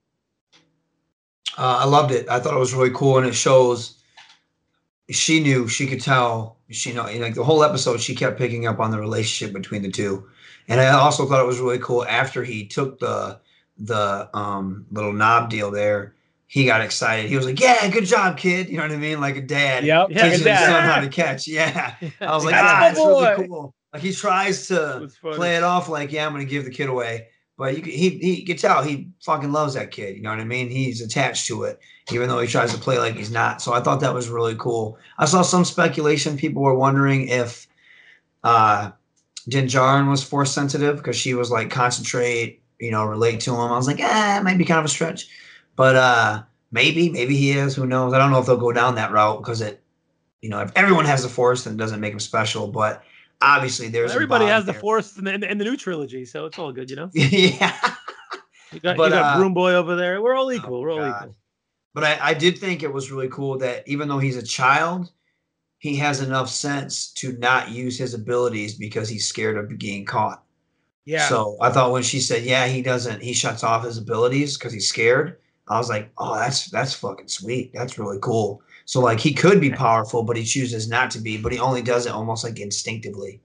[1.58, 2.28] Uh, I loved it.
[2.28, 4.00] I thought it was really cool, and it shows.
[5.10, 5.68] She knew.
[5.68, 6.56] She could tell.
[6.70, 7.04] She know.
[7.04, 10.28] Like the whole episode, she kept picking up on the relationship between the two,
[10.68, 13.40] and I also thought it was really cool after he took the
[13.78, 16.14] the um little knob deal there.
[16.46, 17.28] He got excited.
[17.28, 19.20] He was like, "Yeah, good job, kid." You know what I mean?
[19.20, 20.10] Like a dad Yep.
[20.10, 21.46] Yeah, teaching his son how to catch.
[21.48, 26.12] Yeah, I was like, "Ah, really cool." Like he tries to play it off like,
[26.12, 28.82] "Yeah, I'm going to give the kid away," but you can, he he can tell
[28.82, 30.16] he fucking loves that kid.
[30.16, 30.70] You know what I mean?
[30.70, 31.80] He's attached to it,
[32.12, 33.62] even though he tries to play like he's not.
[33.62, 34.98] So I thought that was really cool.
[35.18, 36.36] I saw some speculation.
[36.36, 37.66] People were wondering if
[38.42, 38.90] uh,
[39.48, 43.60] Din Djarin was force sensitive because she was like concentrate, you know, relate to him.
[43.60, 45.28] I was like, ah, it might be kind of a stretch,
[45.76, 46.42] but uh,
[46.74, 47.76] Maybe, maybe he is.
[47.76, 48.12] Who knows?
[48.12, 49.80] I don't know if they'll go down that route because it,
[50.40, 52.66] you know, if everyone has the Force, then it doesn't make him special.
[52.66, 53.04] But
[53.44, 54.80] obviously, there's a Everybody has the there.
[54.80, 57.10] Force in the, in the, in the new trilogy, so it's all good, you know.
[57.14, 57.94] yeah.
[58.72, 60.20] You got, But, you got uh, Broom Boy over there.
[60.20, 60.80] We're all equal.
[60.80, 61.22] We're all God.
[61.22, 61.36] equal.
[61.94, 65.12] But I, I did think it was really cool that even though he's a child,
[65.78, 70.42] he has enough sense to not use his abilities because he's scared of being caught.
[71.04, 71.28] Yeah.
[71.28, 74.72] So I thought when she said, "Yeah, he doesn't," he shuts off his abilities because
[74.72, 75.38] he's scared.
[75.68, 77.72] I was like, "Oh, that's that's fucking sweet.
[77.74, 81.36] That's really cool." So like he could be powerful, but he chooses not to be.
[81.36, 83.40] But he only does it almost like instinctively.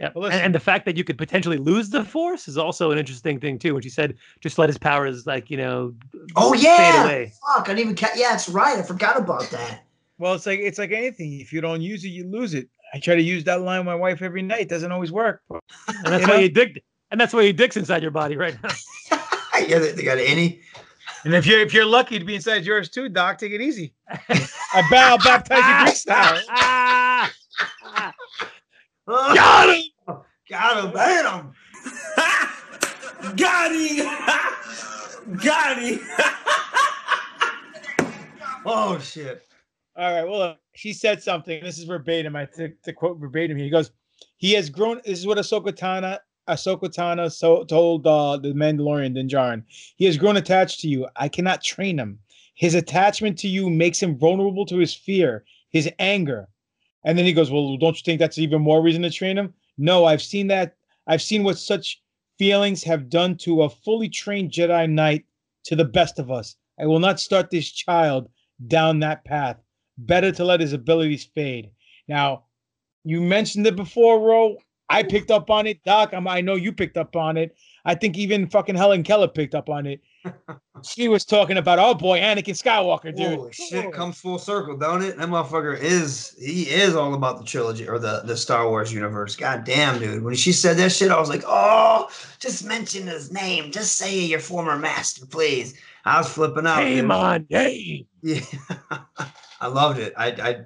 [0.00, 0.10] Yeah.
[0.14, 2.98] Well, and, and the fact that you could potentially lose the Force is also an
[2.98, 3.74] interesting thing too.
[3.74, 5.94] When she said, "Just let his powers, like you know,
[6.36, 7.68] Oh fade yeah, away." fuck!
[7.68, 7.96] I didn't even.
[7.96, 8.78] Ca- yeah, it's right.
[8.78, 9.82] I forgot about that.
[10.18, 11.40] Well, it's like it's like anything.
[11.40, 12.68] If you don't use it, you lose it.
[12.94, 14.62] I try to use that line with my wife every night.
[14.62, 15.42] It doesn't always work.
[15.88, 16.40] And that's You why know?
[16.40, 16.82] you dig.
[17.10, 18.70] And that's why you dick's inside your body right now.
[19.66, 20.60] yeah, they, they got any.
[21.24, 23.94] And if you're if you're lucky to be inside yours too, Doc, take it easy.
[24.08, 26.40] I bow baptize you Greek style.
[26.50, 27.32] Ah!
[29.06, 29.84] Got him!
[30.48, 30.92] Got him!
[30.92, 31.52] Bam!
[33.36, 34.06] Got him!
[35.38, 36.00] Got him!
[38.64, 39.42] Oh shit!
[39.96, 40.28] All right.
[40.28, 41.62] Well, she said something.
[41.64, 42.36] This is verbatim.
[42.36, 43.56] I took to quote verbatim.
[43.56, 43.90] He goes,
[44.36, 46.18] "He has grown." This is what Ahsoka Tano,
[46.48, 49.62] Ahsoka Tano so, told uh, the Mandalorian Din Djarin.
[49.96, 51.06] He has grown attached to you.
[51.16, 52.18] I cannot train him.
[52.54, 56.48] His attachment to you makes him vulnerable to his fear, his anger.
[57.04, 59.54] And then he goes, "Well, don't you think that's even more reason to train him?"
[59.76, 60.76] No, I've seen that.
[61.06, 62.02] I've seen what such
[62.38, 65.24] feelings have done to a fully trained Jedi Knight
[65.64, 66.56] to the best of us.
[66.80, 68.28] I will not start this child
[68.66, 69.56] down that path.
[69.96, 71.70] Better to let his abilities fade.
[72.08, 72.44] Now,
[73.04, 74.56] you mentioned it before, Ro.
[74.90, 75.82] I picked up on it.
[75.84, 77.54] Doc, I'm, I know you picked up on it.
[77.84, 80.00] I think even fucking Helen Keller picked up on it.
[80.84, 83.38] she was talking about, oh boy, Anakin Skywalker, dude.
[83.38, 83.92] Holy shit!
[83.92, 85.16] Comes full circle, don't it?
[85.16, 89.36] That motherfucker is he is all about the trilogy or the the Star Wars universe.
[89.36, 90.22] God damn, dude!
[90.22, 92.10] When she said that shit, I was like, oh,
[92.40, 93.70] just mention his name.
[93.70, 95.78] Just say your former master, please.
[96.04, 96.78] I was flipping out.
[96.78, 97.46] Shame on.
[98.20, 98.40] Yeah,
[99.60, 100.12] I loved it.
[100.16, 100.56] I, I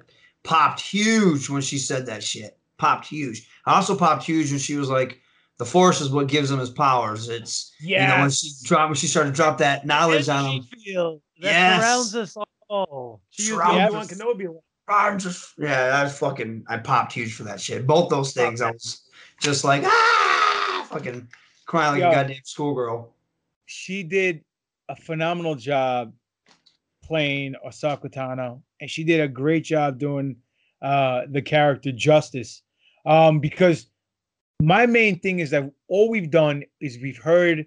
[0.43, 2.57] popped huge when she said that shit.
[2.79, 3.47] Popped huge.
[3.65, 5.21] I also popped huge when she was like,
[5.57, 8.95] "The Force is what gives him his powers." It's you know when she dropped when
[8.95, 10.63] she started to drop that knowledge on him.
[10.83, 11.81] Field that Yes.
[11.81, 12.37] surrounds us
[12.69, 13.21] all.
[13.29, 14.07] She Surrounds us.
[14.11, 14.47] Kenobi.
[14.87, 17.87] I'm just yeah, I was fucking I popped huge for that shit.
[17.87, 19.09] Both those things, I was
[19.39, 21.27] just like ah, fucking
[21.65, 22.09] crying like Yo.
[22.09, 23.13] a goddamn schoolgirl.
[23.65, 24.43] she did
[24.89, 26.13] a phenomenal job
[27.01, 30.35] playing Ahsoka Tano, and she did a great job doing
[30.81, 32.61] uh, the character justice.
[33.05, 33.87] Um, because
[34.61, 37.65] my main thing is that all we've done is we've heard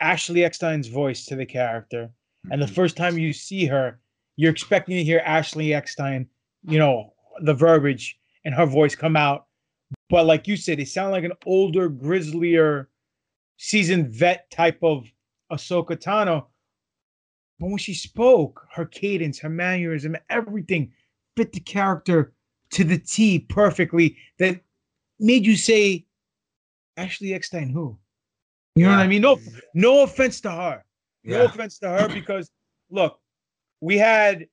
[0.00, 2.10] Ashley Eckstein's voice to the character,
[2.50, 3.98] and the first time you see her,
[4.36, 6.26] you're expecting to hear Ashley Eckstein,
[6.66, 9.46] you know, the verbiage and her voice come out.
[10.10, 12.88] But like you said, it sounded like an older, grizzlier,
[13.56, 15.06] seasoned vet type of
[15.50, 16.46] Ahsoka Tano.
[17.58, 20.92] But when she spoke, her cadence, her mannerism, everything
[21.36, 22.33] fit the character
[22.74, 24.16] to the T perfectly.
[24.38, 24.60] That
[25.18, 26.06] made you say,
[26.96, 27.96] Ashley Eckstein, who?
[28.76, 29.22] You know what I mean?
[29.22, 29.38] No,
[29.74, 30.84] no offense to her.
[31.22, 31.44] No Yeah.
[31.44, 32.50] offense to her because
[32.90, 33.20] look,
[33.80, 34.46] we had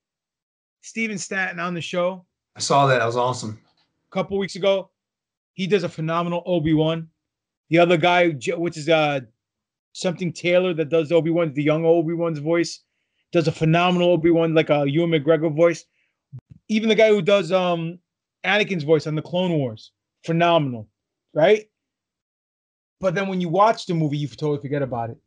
[0.82, 3.00] Stephen Stanton on the show I saw that.
[3.00, 3.60] That was awesome.
[4.10, 4.90] a couple weeks ago.
[5.54, 7.10] He does a phenomenal Obi Wan.
[7.70, 9.22] The other guy, which is uh
[9.94, 12.82] something Taylor that does Obi Wan, the young Obi Wan's voice,
[13.32, 15.86] does a phenomenal Obi Wan, like a Ewan McGregor voice.
[16.68, 17.98] Even the guy who does um
[18.46, 19.92] Anakin's voice on the Clone Wars,
[20.24, 20.88] phenomenal,
[21.34, 21.70] right?
[23.00, 25.18] But then when you watch the movie, you totally forget about it.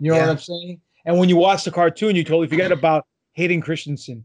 [0.00, 0.80] You know what I'm saying?
[1.04, 4.24] And when you watch the cartoon, you totally forget about Hayden Christensen.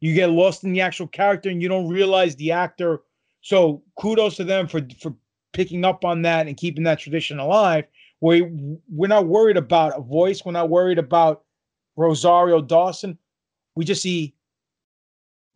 [0.00, 3.02] You get lost in the actual character and you don't realize the actor.
[3.40, 5.14] So kudos to them for for
[5.52, 7.84] picking up on that and keeping that tradition alive.
[8.20, 8.42] We
[8.88, 10.44] we're not worried about a voice.
[10.44, 11.44] We're not worried about
[11.96, 13.18] Rosario Dawson.
[13.74, 14.34] We just see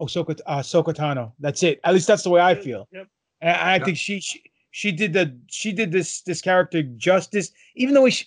[0.01, 1.33] Ahsoka uh, Ahsoka Tano.
[1.41, 1.81] That's it.
[1.85, 2.89] At least that's the way I feel.
[2.93, 3.09] Yep.
[3.41, 3.85] And I Yep.
[3.85, 7.51] think she, she she did the she did this this character justice.
[7.75, 8.27] Even though she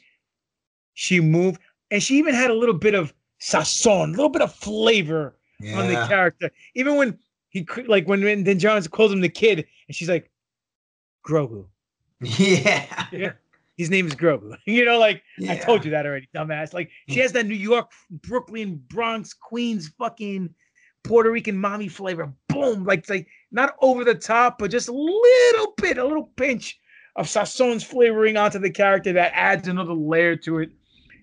[0.94, 4.54] she moved and she even had a little bit of sazon, a little bit of
[4.54, 5.36] flavor
[5.76, 6.52] on the character.
[6.76, 7.18] Even when
[7.50, 10.32] he like when, when then John calls him the kid, and she's like,
[11.26, 11.66] Grogu.
[12.22, 13.34] Yeah.
[13.78, 14.58] His name is Grogu.
[14.66, 16.74] you know, like I told you that already, dumbass.
[16.74, 20.54] Like she has that New York, Brooklyn, Bronx, Queens, fucking
[21.04, 22.32] Puerto Rican mommy flavor.
[22.48, 26.80] Boom, like like not over the top, but just a little bit, a little pinch
[27.16, 30.70] of Sazon's flavoring onto the character that adds another layer to it.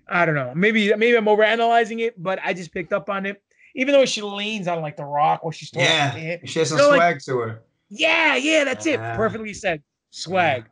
[0.09, 0.53] I don't know.
[0.55, 3.43] Maybe maybe I'm overanalyzing it, but I just picked up on it.
[3.75, 5.87] Even though she leans on like the rock when she's talking.
[5.87, 7.63] Yeah, she has some You know, like- swag to her.
[7.91, 8.99] yeah, yeah, that's it.
[8.99, 9.83] Perfectly said.
[10.11, 10.65] Swag.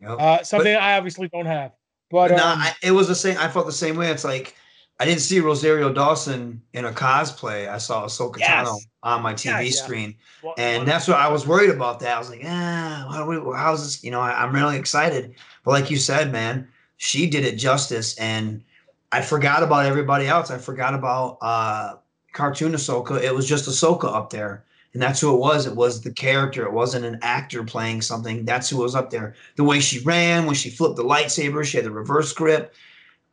[0.00, 0.10] Yep.
[0.20, 1.72] Uh, something I obviously don't have.
[2.10, 3.38] But But no, um, I, it was the same.
[3.38, 4.10] I felt the same way.
[4.10, 4.54] It's like
[5.02, 7.68] I didn't see Rosario Dawson in a cosplay.
[7.68, 8.68] I saw Ahsoka Yes.
[8.68, 9.70] Tano on my TV yeah.
[9.72, 11.98] screen, well, and well, that's what I was worried about.
[11.98, 14.04] That I was like, ah, how do we, how's this?
[14.04, 15.34] You know, I, I'm really excited.
[15.64, 18.62] But like you said, man, she did it justice, and
[19.10, 20.52] I forgot about everybody else.
[20.52, 21.96] I forgot about uh
[22.32, 23.20] cartoon Ahsoka.
[23.20, 24.62] It was just Ahsoka up there.
[24.92, 25.66] And that's who it was.
[25.66, 26.64] It was the character.
[26.64, 28.44] It wasn't an actor playing something.
[28.44, 29.34] That's who was up there.
[29.56, 32.74] The way she ran, when she flipped the lightsaber, she had the reverse grip.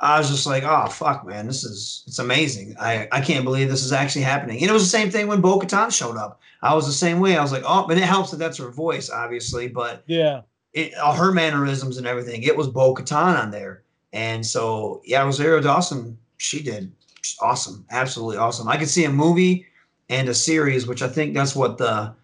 [0.02, 2.76] I was just like, oh fuck, man, this is it's amazing.
[2.80, 4.62] I, I can't believe this is actually happening.
[4.62, 6.42] And it was the same thing when Bo Katan showed up.
[6.62, 7.38] I was the same way.
[7.38, 10.42] I was like, oh, and it helps that that's her voice, obviously, but yeah.
[10.74, 12.44] it, all her mannerisms and everything.
[12.44, 13.84] It was Bo Katan on there.
[14.14, 16.92] And so yeah, Rosario Dawson, she did
[17.22, 17.86] She's awesome.
[17.90, 18.68] Absolutely awesome.
[18.68, 19.66] I could see a movie
[20.10, 22.16] and a series, which I think that's what the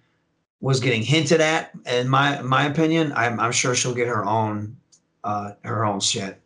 [0.61, 1.71] was getting hinted at.
[1.85, 4.77] In my my opinion, I'm I'm sure she'll get her own
[5.23, 6.41] uh her own shit.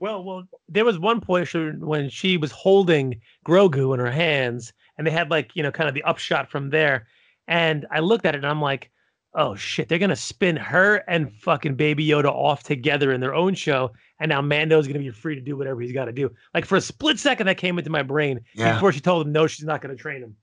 [0.00, 1.48] Well, well, there was one point
[1.80, 5.88] when she was holding Grogu in her hands, and they had like you know kind
[5.88, 7.06] of the upshot from there,
[7.46, 8.90] and I looked at it and I'm like,
[9.34, 13.54] oh shit, they're gonna spin her and fucking Baby Yoda off together in their own
[13.54, 16.30] show, and now Mando's gonna be free to do whatever he's got to do.
[16.54, 18.72] Like for a split second, that came into my brain Yeah.
[18.74, 20.34] before she told him no, she's not gonna train him,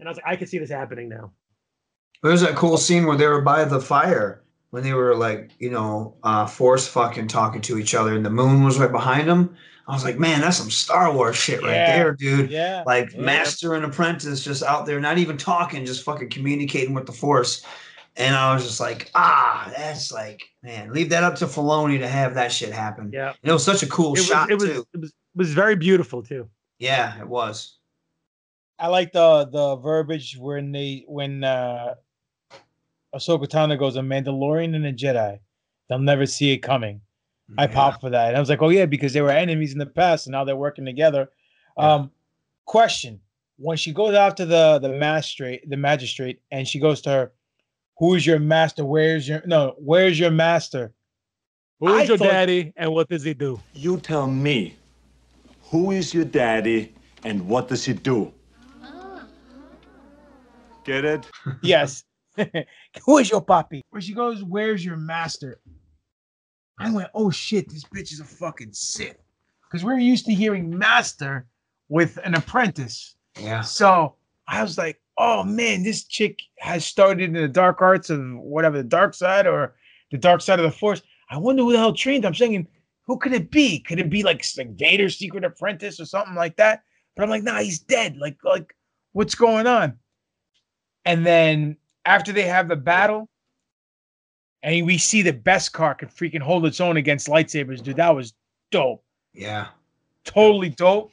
[0.00, 1.32] and I was like, I can see this happening now.
[2.22, 4.42] There's that cool scene where they were by the fire
[4.72, 8.30] when they were like, you know, uh force fucking talking to each other and the
[8.30, 9.54] moon was right behind them.
[9.86, 12.50] I was like, man, that's some Star Wars shit right there, dude.
[12.50, 12.82] Yeah.
[12.86, 13.20] Like Yeah.
[13.20, 17.64] master and apprentice just out there, not even talking, just fucking communicating with the force.
[18.16, 22.08] And I was just like, ah, that's like, man, leave that up to Filoni to
[22.08, 23.10] have that shit happen.
[23.12, 24.86] Yeah, And it was such a cool it was, shot it was, too.
[24.94, 26.48] it was, it was very beautiful too.
[26.78, 27.78] Yeah, it was.
[28.78, 31.94] I like the the verbiage when they when uh
[33.14, 35.38] Ahsoka Tano goes a Mandalorian and a Jedi.
[35.88, 37.00] They'll never see it coming.
[37.58, 37.74] I Yeah.
[37.74, 38.28] popped for that.
[38.28, 40.44] And I was like, oh yeah, because they were enemies in the past and now
[40.44, 41.28] they're working together.
[41.76, 42.10] Um
[42.64, 43.20] question.
[43.58, 47.32] When she goes after the the magistrate, the magistrate, and she goes to her,
[47.98, 48.84] Who is your master?
[48.84, 50.94] Where's your no, where's your master?
[51.80, 53.60] Who's your thought- daddy and what does he do?
[53.74, 54.76] You tell me,
[55.70, 56.94] who is your daddy
[57.24, 58.32] and what does he do?
[60.84, 61.26] Get it?
[61.62, 62.04] Yes.
[63.04, 63.80] Who is your papi?
[63.90, 65.60] Where she goes, Where's your master?
[66.78, 69.16] I went, Oh shit, this bitch is a fucking Sith.
[69.64, 71.46] Because we're used to hearing master
[71.88, 73.16] with an apprentice.
[73.38, 73.62] Yeah.
[73.62, 74.16] So
[74.48, 78.78] I was like, Oh man, this chick has started in the dark arts of whatever,
[78.78, 79.74] the dark side or
[80.10, 81.02] the dark side of the force.
[81.30, 82.24] I wonder who the hell trained.
[82.24, 82.28] her.
[82.28, 82.66] I'm saying,
[83.06, 83.80] who could it be?
[83.80, 86.82] Could it be like, like Vader's secret apprentice or something like that?
[87.16, 88.16] But I'm like, nah, he's dead.
[88.16, 88.74] Like, like,
[89.12, 89.98] what's going on?
[91.04, 93.28] And then after they have the battle,
[94.62, 97.96] and we see the beskar could freaking hold its own against lightsabers, dude.
[97.96, 98.34] That was
[98.70, 99.04] dope.
[99.32, 99.68] Yeah.
[100.24, 101.12] Totally dope.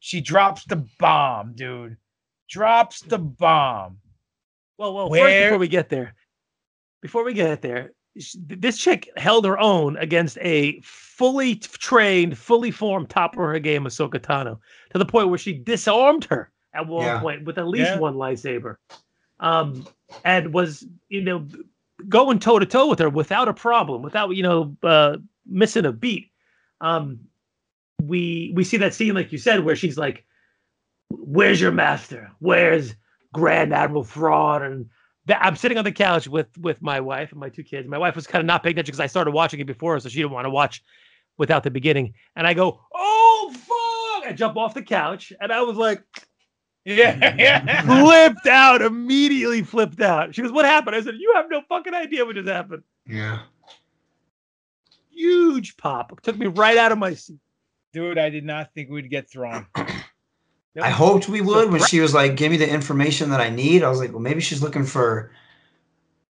[0.00, 1.96] She drops the bomb, dude.
[2.48, 3.98] Drops the bomb.
[4.78, 6.14] Well, well, first before we get there,
[7.00, 13.08] before we get there, this chick held her own against a fully trained, fully formed,
[13.08, 14.58] top of her game Ahsoka Tano
[14.92, 17.20] to the point where she disarmed her at one Yeah.
[17.20, 17.98] point with at least Yeah.
[17.98, 18.76] one lightsaber,
[19.40, 19.86] um,
[20.24, 21.46] and was you know
[22.08, 25.92] going toe to toe with her without a problem, without you know uh, missing a
[25.92, 26.30] beat.
[26.80, 27.20] Um,
[28.02, 30.24] we we see that scene like you said where she's like,
[31.10, 32.30] "Where's your master?
[32.40, 32.94] Where's
[33.32, 34.90] Grand Admiral Thrawn?" And
[35.28, 37.88] I'm sitting on the couch with with my wife and my two kids.
[37.88, 40.08] My wife was kind of not paying attention because I started watching it before, so
[40.08, 40.82] she didn't want to watch
[41.38, 42.14] without the beginning.
[42.36, 46.02] And I go, "Oh fuck!" I jump off the couch, and I was like,
[46.84, 47.82] Yeah, yeah.
[48.02, 49.62] flipped out immediately.
[49.62, 50.34] Flipped out.
[50.34, 53.40] She goes, "What happened?" I said, "You have no fucking idea what just happened." Yeah.
[55.10, 56.20] Huge pop.
[56.22, 57.38] Took me right out of my seat.
[57.92, 59.66] Dude, I did not think we'd get Thrawn.
[60.80, 63.82] I hoped we would when she was like, give me the information that I need.
[63.82, 65.30] I was like, well, maybe she's looking for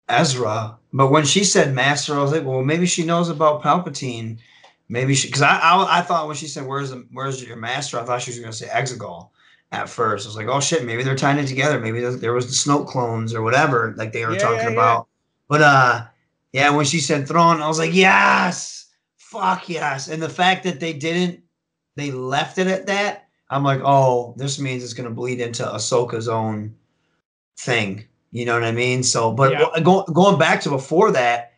[0.07, 0.77] Ezra.
[0.93, 4.37] But when she said master, I was like, well, maybe she knows about Palpatine.
[4.89, 7.99] Maybe she, because I, I I thought when she said, where's the, where's your master?
[7.99, 9.29] I thought she was going to say Exegol
[9.71, 10.25] at first.
[10.25, 11.79] I was like, oh shit, maybe they're tying it together.
[11.79, 14.71] Maybe there, was the Snoke clones or whatever, like they were Yeah, talking yeah, yeah.
[14.71, 15.07] about.
[15.49, 16.05] But uh,
[16.53, 18.87] yeah, when she said Thrawn, I was like, yes,
[19.17, 20.07] fuck yes.
[20.07, 21.41] And the fact that they didn't,
[21.95, 23.27] they left it at that.
[23.49, 26.75] I'm like, oh, this means it's gonna bleed into Ahsoka's own
[27.59, 28.05] thing.
[28.31, 29.03] You know what I mean?
[29.03, 29.79] So, but Yeah.
[29.83, 31.53] go, going back to before that,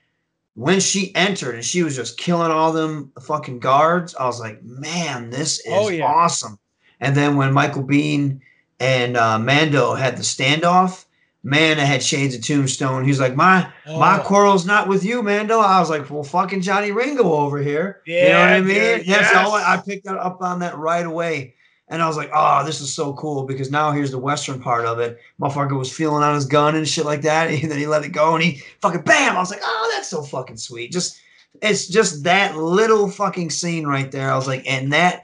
[0.56, 4.62] when she entered and she was just killing all them fucking guards, I was like,
[4.64, 6.06] man, this is Oh, yeah.
[6.06, 6.60] awesome.
[7.00, 8.42] And then when Michael Biehn
[8.80, 11.06] and uh, Mando had the standoff,
[11.44, 13.06] man, I had shades of Tombstone.
[13.06, 14.24] He's like, my my Oh.
[14.24, 15.60] quarrel's not with you, Mando.
[15.60, 18.02] I was like, well, fucking Johnny Ringo over here.
[18.06, 18.98] Yeah, you know what I mean?
[18.98, 19.32] dude, yes.
[19.34, 21.56] I picked up on that right away.
[21.92, 24.86] And I was like, oh, this is so cool because now here's the Western part
[24.86, 25.18] of it.
[25.42, 27.50] Motherfucker was feeling on his gun and shit like that.
[27.64, 29.36] And then he let it go and he fucking bam.
[29.36, 30.92] I was like, oh, that's so fucking sweet.
[30.92, 31.20] Just,
[31.64, 34.32] it's just that little fucking scene right there.
[34.32, 35.24] I was like, and that,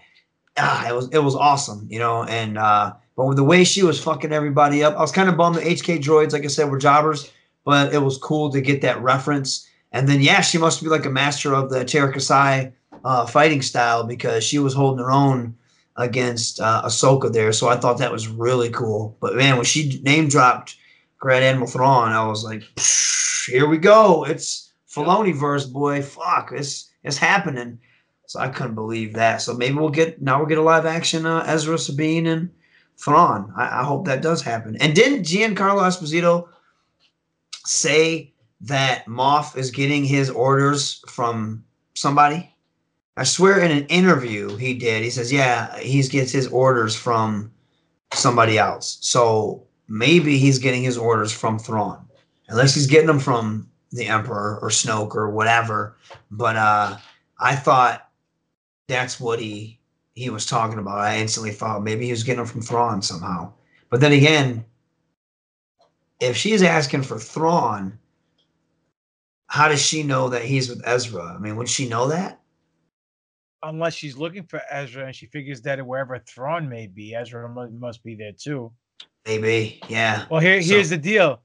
[0.57, 2.23] ah, it was, it was awesome, you know?
[2.23, 5.37] And, uh, but with the way she was fucking everybody up, I was kind of
[5.37, 7.31] bummed the HK droids, like I said, were jobbers,
[7.63, 9.67] but it was cool to get that reference.
[9.91, 12.73] And then, yeah, she must be like a master of the Teräs Käsi
[13.05, 15.55] uh, fighting style because she was holding her own
[15.97, 17.53] against uh, Ahsoka there.
[17.53, 19.15] So I thought that was really cool.
[19.21, 20.75] But man, when she name dropped
[21.19, 22.63] Grand Admiral Thrawn, I was like,
[23.47, 24.25] here we go.
[24.25, 26.01] It's Filoni verse, boy.
[26.01, 27.79] Fuck, it's it's happening.
[28.35, 29.41] So I couldn't believe that.
[29.41, 32.49] So maybe we'll get now we'll get a live action uh, Ezra Sabine and
[32.97, 33.53] Thrawn.
[33.55, 34.75] I, I hope that does happen.
[34.81, 36.49] And didn't Giancarlo Esposito
[37.65, 41.63] say that Moff is getting his orders from
[41.93, 42.53] somebody?
[43.15, 45.01] I swear in an interview he did.
[45.03, 47.53] He says, yeah, he gets his orders from
[48.11, 48.97] somebody else.
[48.99, 52.05] So maybe he's getting his orders from Thrawn.
[52.49, 55.95] Unless he's getting them from the Emperor or Snoke or whatever.
[56.31, 56.97] But uh
[57.39, 58.04] I thought
[58.87, 59.79] that's what he
[60.13, 60.99] he was talking about.
[60.99, 63.51] I instantly thought maybe he was getting them from Thrawn somehow.
[63.89, 64.63] But then again,
[66.19, 67.97] if she's asking for Thrawn,
[69.47, 71.35] how does she know that he's with Ezra?
[71.35, 72.39] I mean, would she know that?
[73.63, 77.69] Unless she's looking for Ezra and she figures that wherever Thrawn may be, Ezra mu-
[77.71, 78.71] must be there too.
[79.25, 80.25] Maybe, yeah.
[80.29, 81.41] Well, here, So- here's the deal.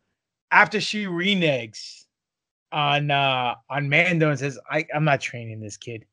[0.53, 2.05] After she reneges
[2.72, 6.05] on uh on Mando and says, I, I'm not training this kid.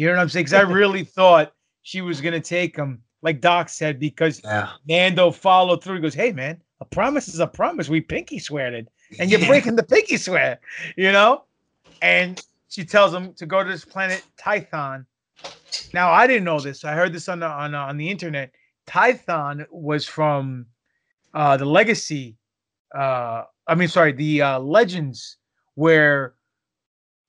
[0.00, 0.44] You know what I'm saying?
[0.46, 4.70] Because I really thought she was gonna take him, like Doc said, because Yeah.
[4.88, 5.96] Mando followed through.
[5.96, 7.90] He goes, Hey man, a promise is a promise.
[7.90, 8.88] We pinky sweared it.
[9.18, 9.48] And you're Yeah.
[9.48, 10.58] breaking the pinky swear,
[10.96, 11.44] you know?
[12.00, 15.04] And she tells him to go to this planet Tython.
[15.92, 16.82] Now I didn't know this.
[16.82, 18.52] I heard this on the on, uh, on the internet.
[18.86, 20.64] Tython was from
[21.34, 22.38] uh the legacy
[22.96, 25.36] uh I mean sorry, the uh legends
[25.74, 26.36] where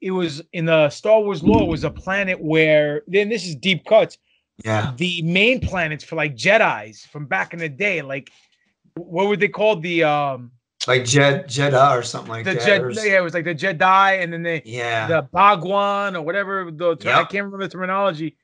[0.01, 3.85] it was in the Star Wars lore was a planet where then this is deep
[3.85, 4.17] cuts.
[4.65, 4.93] Yeah.
[4.97, 8.29] The main planets for like Jedi's from back in the day, like
[8.95, 9.81] what were they called?
[9.83, 10.51] The um
[10.87, 12.65] Like Jed Jeddah or something like the that.
[12.65, 15.07] Jed or yeah, it was like the Jedi and then they yeah.
[15.07, 17.29] the Bhagwan or whatever the ter- I Yep.
[17.29, 18.37] can't remember the terminology.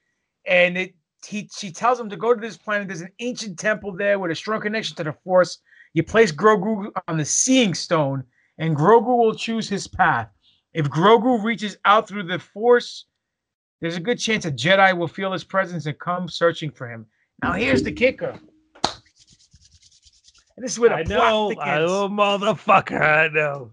[0.45, 0.95] And it
[1.25, 2.87] he she tells him to go to this planet.
[2.87, 5.57] There's an ancient temple there with a strong connection to the Force.
[5.93, 8.23] You place Grogu on the Seeing Stone,
[8.59, 10.29] and Grogu will choose his path.
[10.77, 13.05] If Grogu reaches out through the Force,
[13.81, 17.07] there's a good chance a Jedi will feel his presence and come searching for him.
[17.41, 18.39] Now here's the kicker.
[18.83, 21.51] And this is where the I know.
[21.59, 23.01] I know, motherfucker.
[23.01, 23.71] I know.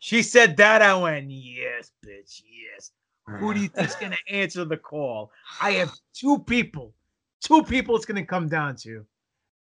[0.00, 0.82] She said that.
[0.82, 2.42] I went, yes, bitch,
[2.72, 2.90] yes.
[3.38, 5.30] Who do you think's gonna answer the call?
[5.62, 6.92] I have two people.
[7.44, 9.06] Two people it's gonna come down to.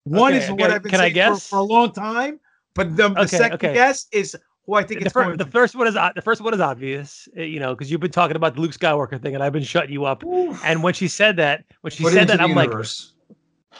[0.05, 1.47] One Okay, is what I've been can I saying for- guess?
[1.49, 2.39] For, a long time,
[2.75, 3.73] but the, the Okay, second okay.
[3.73, 5.51] guess is who I think The, it's fir- going the to.
[5.51, 8.11] first one is o- the first one is obvious, uh, you know, because you've been
[8.11, 10.23] talking about the Luke Skywalker thing, and I've been shutting you up.
[10.63, 12.71] And when she said that, when she Put said that, I'm like.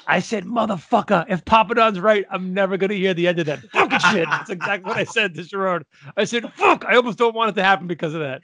[0.08, 3.60] I said, motherfucker, if Papa Don's right, I'm never gonna hear the end of that
[3.72, 4.28] fucking shit.
[4.30, 5.84] That's exactly what I said to Sharon.
[6.18, 8.42] I said, fuck, I almost don't want it to happen because of that.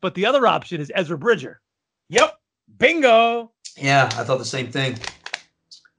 [0.00, 1.60] But the other option is Ezra Bridger.
[2.08, 2.38] Yep,
[2.78, 3.52] bingo.
[3.76, 4.96] Yeah, I thought the same thing.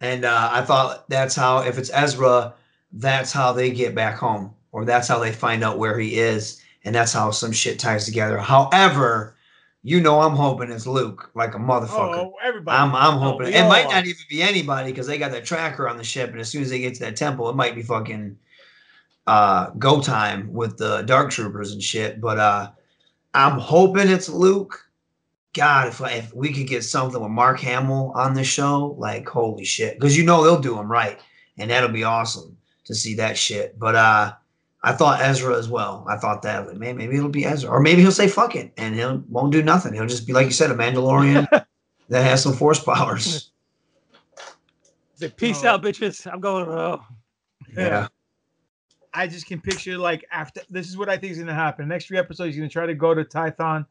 [0.01, 2.53] And uh, I thought that's how, if it's Ezra,
[2.91, 6.61] that's how they get back home, or that's how they find out where he is,
[6.83, 8.37] and that's how some shit ties together.
[8.37, 9.37] However,
[9.83, 12.17] you know, I'm hoping it's Luke, like a motherfucker.
[12.17, 12.77] Oh, everybody.
[12.77, 15.45] I'm, I'm Oh, hoping we it might not even be anybody because they got that
[15.45, 17.73] tracker on the ship, and as soon as they get to that temple, it might
[17.73, 18.37] be fucking
[19.27, 22.19] uh, go time with the dark troopers and shit.
[22.19, 22.71] But uh,
[23.33, 24.77] I'm hoping it's Luke.
[25.53, 29.63] God, if if we could get something with Mark Hamill on this show, like holy
[29.63, 31.17] shit, because you know they'll do him right,
[31.57, 33.79] and that'll be awesome to see that shit.
[33.79, 34.33] But uh,
[34.85, 36.05] I thought Ezra as well.
[36.07, 38.71] I thought that like, man, maybe it'll be Ezra, or maybe he'll say fuck it
[38.77, 39.93] and he'll won't do nothing.
[39.93, 41.47] He'll just be like you said, a Mandalorian
[42.09, 43.49] that has some force powers.
[45.15, 45.69] Say, Peace Oh.
[45.69, 46.31] out, bitches.
[46.31, 46.67] I'm going.
[46.69, 47.01] Oh.
[47.75, 48.07] Yeah.
[49.13, 51.87] I just can picture like after this is what I think is gonna happen.
[51.87, 53.85] Next three episodes, he's gonna try to go to Tython.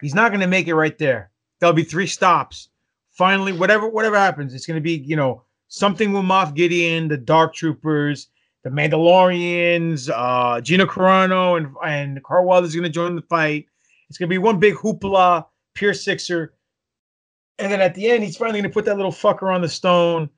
[0.00, 1.30] He's not gonna make it right there.
[1.58, 2.70] There'll be three stops.
[3.10, 7.52] Finally, whatever whatever happens, it's gonna be you know something with Moff Gideon, the Dark
[7.52, 8.28] Troopers,
[8.62, 13.66] the Mandalorians, uh, Gina Carano and and Carl Weathers gonna join the fight,
[14.08, 16.54] It's gonna be one big hoopla, pure sixer.
[17.58, 20.28] And then at the end, he's finally gonna put that little fucker on the stone.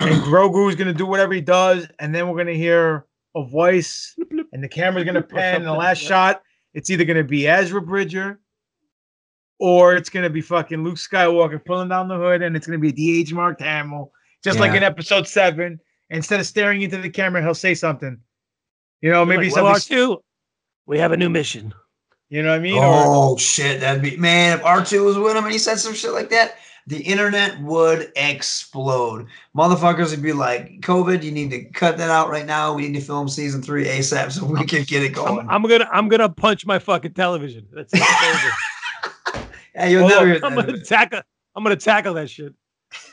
[0.00, 4.16] And Grogu is gonna do whatever he does, and then we're gonna hear a voice,
[4.52, 5.56] and the camera's gonna pan.
[5.56, 6.42] And the last shot,
[6.74, 8.40] it's either gonna be Ezra Bridger,
[9.60, 12.92] or it's gonna be fucking Luke Skywalker pulling down the hood, and it's gonna be
[13.24, 14.12] DH Mark Hamill,
[14.42, 15.78] just like in Episode Seven.
[16.10, 18.18] Instead of staring into the camera, he'll say something.
[19.00, 19.74] You know, maybe Like, well.
[19.74, 20.18] R2,
[20.86, 21.74] we have a new mission.
[22.30, 22.78] You know what I mean?
[22.78, 24.58] Or, Oh shit, that'd be man.
[24.58, 26.56] If R2 was with him and he said some shit like that,
[26.86, 29.26] the internet would explode.
[29.56, 32.72] Motherfuckers would be like, COVID, you need to cut that out right now.
[32.72, 35.40] We need to film season three ASAP so we can get it going.
[35.40, 37.66] I'm, I'm gonna I'm gonna punch my fucking television.
[37.72, 38.02] That's it.
[39.74, 41.20] It's yeah, you'll Hold never on, hear I'm gonna tackle
[41.54, 42.52] I'm gonna tackle that shit.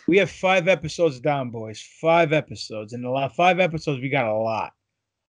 [0.07, 1.81] We have five episodes down, boys.
[2.01, 2.93] Five episodes.
[2.93, 4.73] In the last five episodes, we got a lot.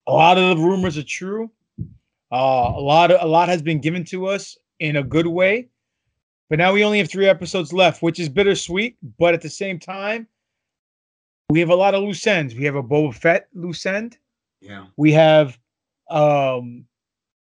[0.07, 1.51] A lot of the rumors are true.
[2.33, 5.69] Uh, a lot of a lot has been given to us in a good way.
[6.49, 8.97] But now we only have three episodes left, which is bittersweet.
[9.19, 10.29] But at the same time,
[11.51, 12.55] we have a lot of loose ends.
[12.55, 14.19] We have a Boba Fett loose end.
[14.61, 14.87] Yeah.
[14.97, 15.59] We have
[16.09, 16.85] um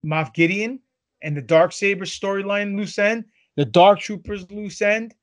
[0.05, 0.81] Moff Gideon
[1.23, 3.25] and the Dark Saber storyline loose end,
[3.57, 5.15] the Dark Troopers loose end.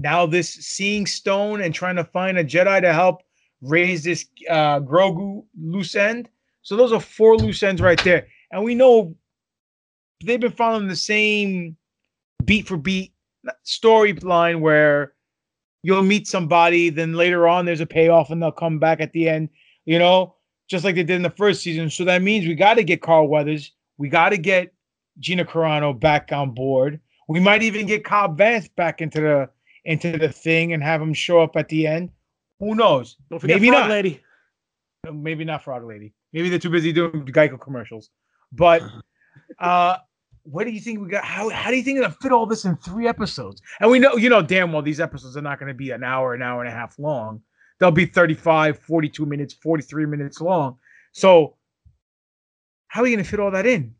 [0.00, 3.22] Now this seeing stone and trying to find a Jedi to help
[3.60, 6.28] raise this uh Grogu loose end.
[6.62, 8.26] So those are four loose ends right there.
[8.52, 9.14] And we know
[10.24, 11.76] they've been following the same
[12.44, 13.12] beat for beat
[13.64, 15.14] storyline where
[15.82, 19.28] you'll meet somebody, then later on there's a payoff and they'll come back at the
[19.28, 19.48] end,
[19.84, 20.34] you know,
[20.68, 21.88] just like they did in the first season.
[21.88, 24.72] So that means we got to get Carl Weathers, we got to get
[25.18, 27.00] Gina Carano back on board.
[27.28, 29.50] We might even get Cobb Vance back into the
[29.84, 32.10] into the thing and have him show up at the end.
[32.60, 33.16] Who knows?
[33.30, 33.90] Don't forget Maybe Frog not.
[33.90, 34.22] Lady.
[35.12, 36.12] Maybe not Frog Lady.
[36.32, 38.10] Maybe they're too busy doing Geico commercials.
[38.52, 38.82] But
[39.58, 39.96] uh
[40.42, 41.24] what do you think we got?
[41.24, 43.60] How how do you think they're gonna fit all this in three episodes?
[43.80, 46.34] And we know, you know, damn well these episodes are not gonna be an hour,
[46.34, 47.42] an hour and a half long.
[47.78, 50.76] They'll be 35, 42 minutes, 43 minutes long.
[51.12, 51.56] So
[52.88, 53.94] how are you gonna fit all that in?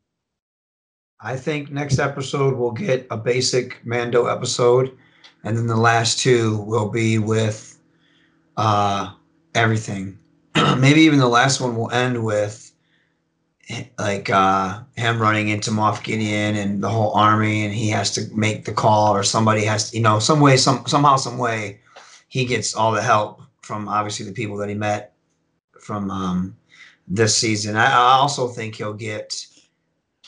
[1.20, 4.96] I think next episode we'll get a basic Mando episode,
[5.44, 7.78] and then the last two will be with
[8.56, 9.12] uh
[9.54, 10.18] everything.
[10.78, 12.72] Maybe even the last one will end with
[13.98, 18.22] like uh him running into Moff Gideon and the whole army, and he has to
[18.34, 21.80] make the call, or somebody has to, you know, some way, some somehow, some way,
[22.28, 25.12] he gets all the help from obviously the people that he met
[25.80, 26.56] from um
[27.06, 27.76] this season.
[27.76, 29.46] I, I also think he'll get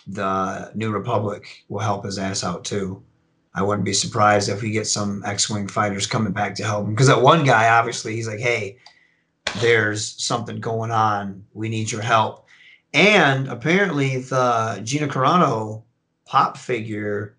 [0.07, 3.03] the New Republic will help his ass out too.
[3.55, 6.95] I wouldn't be surprised if we get some X-wing fighters coming back to help him
[6.95, 8.79] because that one guy, obviously, he's like, "Hey,
[9.61, 11.45] there's something going on.
[11.53, 12.47] We need your help."
[12.93, 15.83] And apparently, the Gina Carano
[16.27, 17.37] pop figure,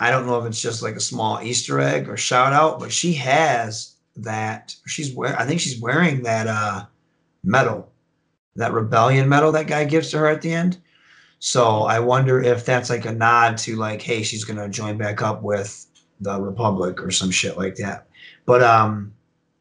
[0.00, 2.92] I don't know if it's just like a small Easter egg or shout out, but
[2.92, 4.74] she has that.
[4.86, 5.36] She's wearing.
[5.36, 6.86] I think she's wearing that uh,
[7.44, 7.92] medal,
[8.56, 10.78] that rebellion medal that guy gives to her at the end.
[11.46, 15.20] So I wonder if that's like a nod to like, hey, she's gonna join back
[15.20, 15.84] up with
[16.18, 18.06] the Republic or some shit like that.
[18.46, 19.12] But um,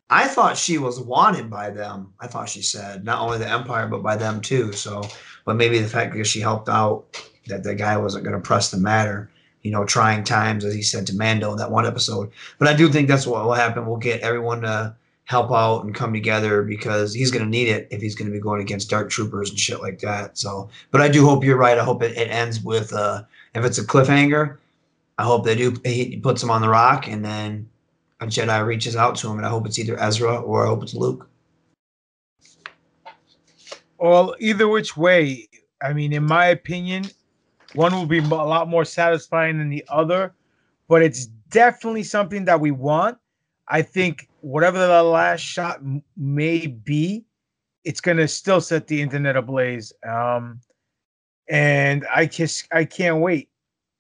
[0.10, 2.14] I thought she was wanted by them.
[2.22, 4.72] I thought she said not only the Empire but by them too.
[4.72, 5.04] So,
[5.44, 8.78] but maybe the fact that she helped out that the guy wasn't gonna press the
[8.78, 9.30] matter.
[9.62, 12.32] You know, trying times as he said to Mando in that one episode.
[12.60, 13.86] But I do think that's what will happen.
[13.86, 14.96] We'll get everyone to
[15.26, 18.34] help out and come together because he's going to need it if he's going to
[18.34, 20.38] be going against dark troopers and shit like that.
[20.38, 21.78] So, but I do hope you're right.
[21.78, 23.24] I hope it, it ends with uh
[23.56, 24.58] if it's a cliffhanger,
[25.18, 27.70] I hope they do he puts him on the rock and then
[28.20, 30.84] a Jedi reaches out to him and I hope it's either Ezra or I hope
[30.84, 31.28] it's Luke.
[33.98, 35.48] Well, either which way,
[35.82, 37.06] I mean, in my opinion,
[37.74, 40.34] one will be a lot more satisfying than the other,
[40.90, 43.18] but it's definitely something that we want.
[43.70, 45.80] I think whatever the last shot
[46.18, 47.26] may be,
[47.86, 49.94] it's gonna still set the internet ablaze.
[50.06, 50.60] Um,
[51.50, 53.50] and I just I can't wait.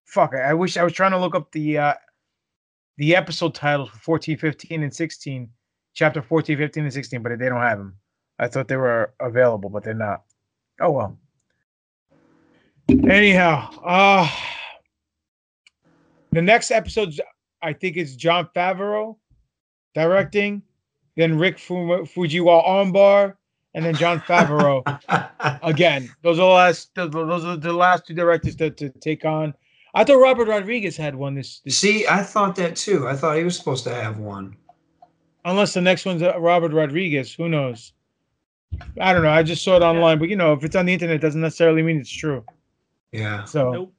[0.05, 1.93] Fuck, I wish I was trying to look up the uh,
[2.97, 5.49] the episode titles for 14, 15, and 16,
[5.93, 7.95] chapter 14, 15, and 16, but they don't have them.
[8.37, 10.23] I thought they were available, but they're not.
[10.81, 11.17] Oh well.
[12.89, 14.29] Anyhow, uh
[16.33, 17.13] the next episode
[17.61, 19.15] I think is Jon Favreau
[19.93, 20.61] directing,
[21.15, 23.35] then Rick Fu- Fujiwara armbar,
[23.73, 24.83] and then Jon Favreau
[25.63, 26.09] again.
[26.21, 26.95] Those are the last.
[26.95, 29.53] Those those are the last two directors to, to take on.
[29.95, 31.77] I thought Robert Rodriguez had one this, this.
[31.77, 33.07] See, I thought that too.
[33.07, 34.55] I thought he was supposed to have one.
[35.45, 37.93] Unless the next one's uh, Robert Rodriguez, who knows?
[38.99, 39.29] I don't know.
[39.29, 41.41] I just saw it online, but you know, if it's on the internet, it doesn't
[41.41, 42.43] necessarily mean it's true.
[43.11, 43.43] Yeah.
[43.43, 43.93] So Nope.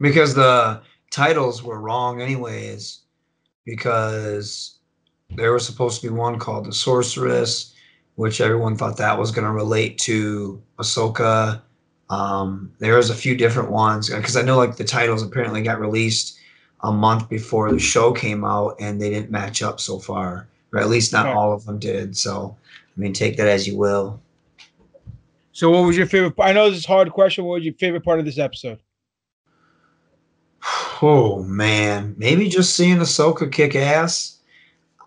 [0.00, 0.80] because the
[1.12, 3.00] titles were wrong anyways
[3.64, 4.78] because
[5.36, 7.74] there was supposed to be one called the sorceress
[8.16, 11.60] which everyone thought that was going to relate to ahsoka
[12.10, 15.80] um, there was a few different ones because i know like the titles apparently got
[15.80, 16.38] released
[16.82, 20.80] a month before the show came out and they didn't match up so far or
[20.80, 21.34] at least not Right.
[21.36, 22.56] all of them did so
[22.96, 24.20] i mean take that as you will
[25.54, 26.32] So, what was your favorite?
[26.40, 27.44] I know this is a hard question.
[27.44, 28.78] What was your favorite part of this episode?
[31.04, 34.38] Oh man, maybe just seeing Ahsoka kick ass.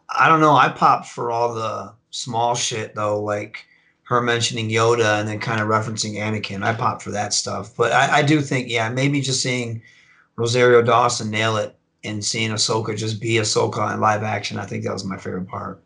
[0.10, 0.56] I don't know.
[0.56, 3.66] I popped for all the small shit though, like
[4.04, 6.64] her mentioning Yoda and then kind of referencing Anakin.
[6.64, 7.76] I popped for that stuff.
[7.76, 9.82] But I, I do think, yeah, maybe just seeing
[10.36, 14.60] Rosario Dawson nail it and seeing Ahsoka just be Ahsoka in live action.
[14.60, 15.82] I think that was my favorite part.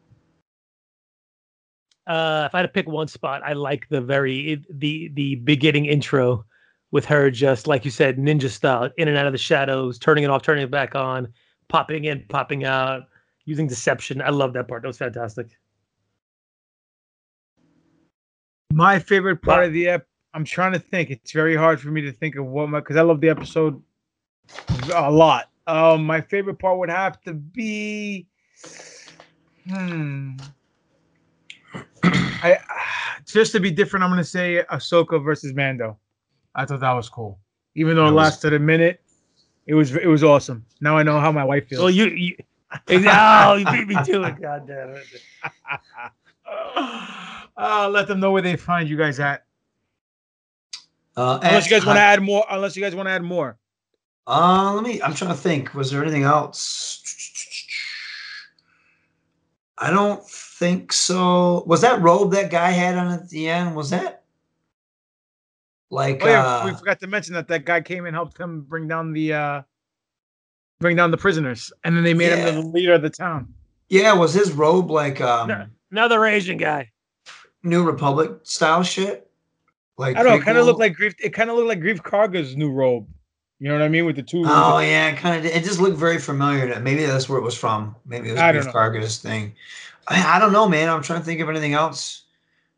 [2.07, 5.85] Uh, if I had to pick one spot, I like the very the the beginning
[5.85, 6.43] intro
[6.91, 10.23] with her just like you said, ninja style, in and out of the shadows, turning
[10.23, 11.31] it off, turning it back on,
[11.67, 13.03] popping in, popping out,
[13.49, 14.21] using deception.
[14.21, 14.83] I love that part.
[14.83, 15.47] That was fantastic.
[18.71, 20.05] My favorite part of the ep.
[20.35, 21.09] I'm trying to think.
[21.09, 23.81] It's very hard for me to think of what my because I love the episode
[24.93, 25.49] a lot.
[25.65, 28.27] Um, my favorite part would have to be,
[29.67, 30.37] hmm.
[32.03, 32.59] I
[33.25, 35.97] just to be different, I'm gonna say Ahsoka versus Mando.
[36.53, 37.39] I thought that was cool,
[37.73, 39.01] even though it That was- lasted a minute.
[39.65, 40.65] It was it was awesome.
[40.81, 41.81] Now I know how my wife feels.
[41.81, 42.35] Well, you, you
[42.89, 44.41] oh, you beat me to it.
[44.41, 45.05] God damn it.
[47.57, 49.45] uh, let them know where they find you guys at.
[51.17, 52.45] Uh, Unless you guys want to add more.
[52.49, 53.57] Unless you guys want to add more.
[54.27, 55.01] Uh, let me.
[55.01, 55.73] I'm trying to think.
[55.73, 57.03] Was there anything else?
[59.77, 61.63] I don't think so.
[61.65, 63.75] Was that robe that guy had on at the end?
[63.75, 64.23] Was that
[65.89, 66.23] like?
[66.23, 68.87] Oh yeah, uh, we forgot to mention that that guy came and helped him bring
[68.87, 69.61] down the uh
[70.79, 73.53] bring down the prisoners, and then they made him the leader of the town.
[73.89, 76.89] yeah, was his robe like um Another Asian guy.
[77.63, 79.29] New Republic style shit?
[79.97, 80.45] Like I don't know.
[80.45, 80.67] Kind of prequel?
[80.67, 81.15] looked like Greef.
[81.19, 83.07] It kind of looked like Greef Karga's new robe.
[83.59, 84.43] You know what I mean with the two.
[84.45, 85.45] Oh yeah, kind of.
[85.51, 86.73] It just looked very familiar.
[86.73, 87.95] To, maybe that's where it was from.
[88.05, 88.71] Maybe it was I don't Greef.
[88.73, 89.53] Karga's thing.
[90.07, 90.87] I, I don't know, man.
[90.89, 92.23] I'm trying to think of anything else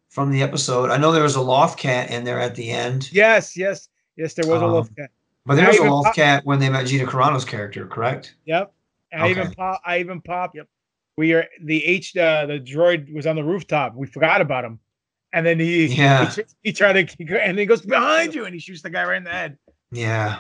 [0.10, 0.90] from the episode.
[0.90, 3.10] I know there was a Loth-cat in there at the end.
[3.14, 4.34] Yes, yes, yes.
[4.34, 5.12] There was a Um, Loth-cat.
[5.46, 8.36] But there was a even loft pop- cat when they met Gina Carano's character, correct?
[8.46, 8.72] Yep.
[9.12, 9.82] And I even pop.
[9.86, 10.56] I even popped.
[10.56, 10.68] Yep.
[11.18, 12.16] We are the H.
[12.16, 13.96] Uh, the droid was on the rooftop.
[13.96, 14.80] We forgot about him,
[15.34, 16.30] and then he Yeah.
[16.30, 19.18] he, he tried to and he goes behind you and he shoots the guy right
[19.18, 19.58] in the head.
[19.92, 20.40] Yeah.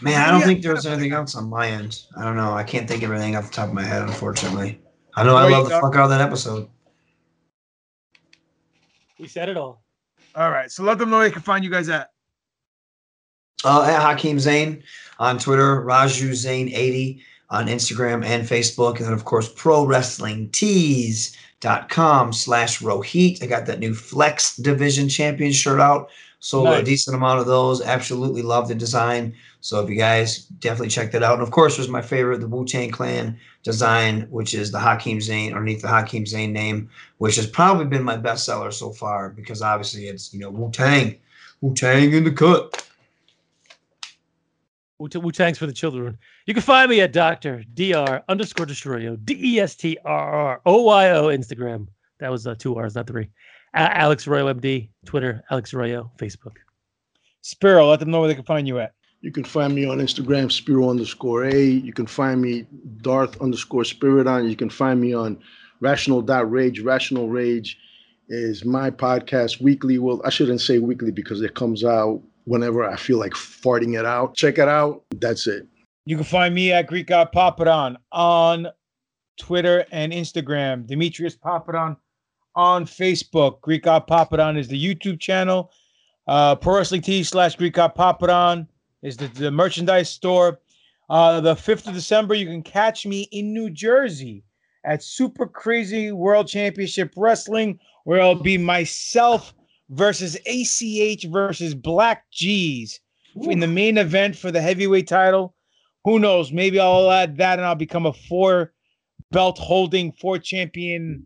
[0.00, 2.02] Man, I don't think there's anything else on my end.
[2.16, 2.52] I don't know.
[2.52, 4.80] I can't think of anything off the top of my head, unfortunately.
[5.16, 6.68] I know I love the got- fuck out of that episode.
[9.18, 9.82] We said it all.
[10.34, 12.10] All right, so let them know where they can find you guys at.
[13.64, 14.82] Uh, at Hakeem Zane
[15.18, 20.48] on Twitter, Raju Zane 80 on Instagram and Facebook, and then of course Pro Wrestling
[20.50, 23.42] Tees.com slash Rohit.
[23.42, 26.10] I got that new Flex Division Champion shirt out.
[26.40, 27.80] So a decent amount of those.
[27.82, 29.34] Absolutely love the design.
[29.60, 31.34] So if you guys definitely check that out.
[31.34, 35.20] And of course, there's my favorite, the Wu Tang Clan design, which is the Hakeem
[35.20, 36.88] Zane underneath the Hakeem Zane name,
[37.18, 41.16] which has probably been my bestseller so far because obviously it's you know Wu Tang,
[41.60, 42.87] Wu Tang in the cut.
[44.98, 46.18] Wu Wu Tang's for the children.
[46.46, 50.60] You can find me at Doctor Dr underscore Destroyo D E S T R R
[50.66, 51.86] O Y O Instagram.
[52.20, 53.28] That was uh, two R's, not three.
[53.74, 56.56] A- Alex Royo MD, Twitter, Alex Royo, Facebook.
[57.42, 58.92] Spiro, let them know where they can find you at.
[59.20, 61.62] You can find me on Instagram, Spiro underscore A.
[61.64, 62.66] You can find me
[63.02, 64.48] Darth underscore Spirit on.
[64.48, 65.38] You can find me on
[65.80, 66.80] Rational dot Rage.
[66.80, 67.78] Rational Rage
[68.28, 69.98] is my podcast weekly.
[69.98, 74.06] Well, I shouldn't say weekly because it comes out whenever I feel like farting it
[74.06, 74.34] out.
[74.34, 75.04] Check it out.
[75.16, 75.66] That's it.
[76.06, 78.68] You can find me at Greek God Papadon on
[79.38, 80.86] Twitter and Instagram.
[80.86, 81.96] Demetrius Papadon
[82.54, 83.60] on Facebook.
[83.60, 85.70] Greek God Papadon is the YouTube channel.
[86.26, 88.66] Uh, Pro Wrestling T slash Greek God Papadon
[89.02, 90.60] is the, the merchandise store.
[91.10, 94.44] Uh, the 5th of December, you can catch me in New Jersey
[94.84, 99.54] at Super Crazy World Championship Wrestling, where I'll be myself
[99.90, 103.00] versus ACH versus Black G's
[103.42, 105.54] in the main event for the heavyweight title.
[106.04, 106.52] Who knows?
[106.52, 108.72] Maybe I'll add that and I'll become a four
[109.30, 111.22] belt holding, four champion,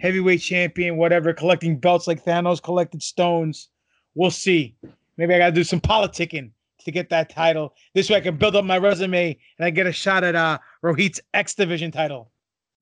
[0.00, 3.68] heavyweight champion, whatever, collecting belts like Thanos collected stones.
[4.14, 4.76] We'll see.
[5.16, 6.50] Maybe I got to do some politicking
[6.80, 7.74] to get that title.
[7.94, 10.58] This way I can build up my resume and I get a shot at uh,
[10.82, 12.30] Rohit's X Division title.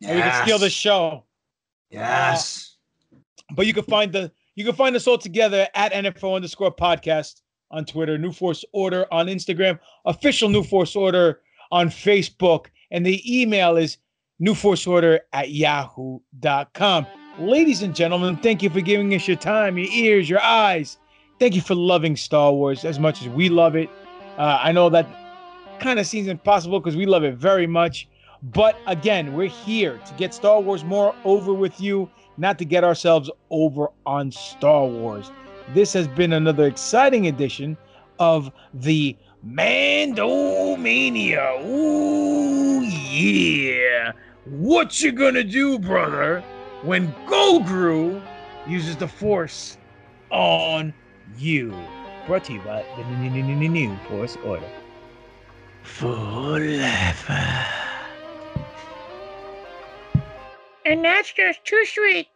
[0.03, 1.25] And we can steal the show.
[1.91, 2.77] Yes.
[3.55, 7.43] But you can find the you can find us all together at NFL underscore podcast
[7.71, 13.23] on Twitter, New Force Order on Instagram, official New Force Order on Facebook, and the
[13.41, 13.99] email is
[14.43, 17.07] newforceorder at yahoo.com.
[17.39, 20.99] Ladies and gentlemen, thank you for giving us your time, your ears, your eyes.
[21.39, 23.89] Thank you for loving Star Wars as much as we love it.
[24.39, 25.07] Uh, I know that
[25.79, 28.09] kind of seems impossible because we love it very much.
[28.43, 32.85] But again, we're here to get Star Wars more over with you, not to get
[32.85, 35.31] ourselves over on Star Wars.
[35.75, 37.77] This has been another exciting edition
[38.19, 39.15] of the
[39.47, 41.63] Mandomania.
[41.67, 44.13] Ooh, yeah.
[44.47, 46.43] What you gonna do, brother,
[46.83, 48.23] when Grogu
[48.67, 49.77] uses the Force
[50.31, 50.95] on
[51.37, 51.75] you?
[52.27, 54.65] Brought to you by the New Force Order.
[55.83, 57.65] Forever.
[60.89, 62.29] And that's just too sweet.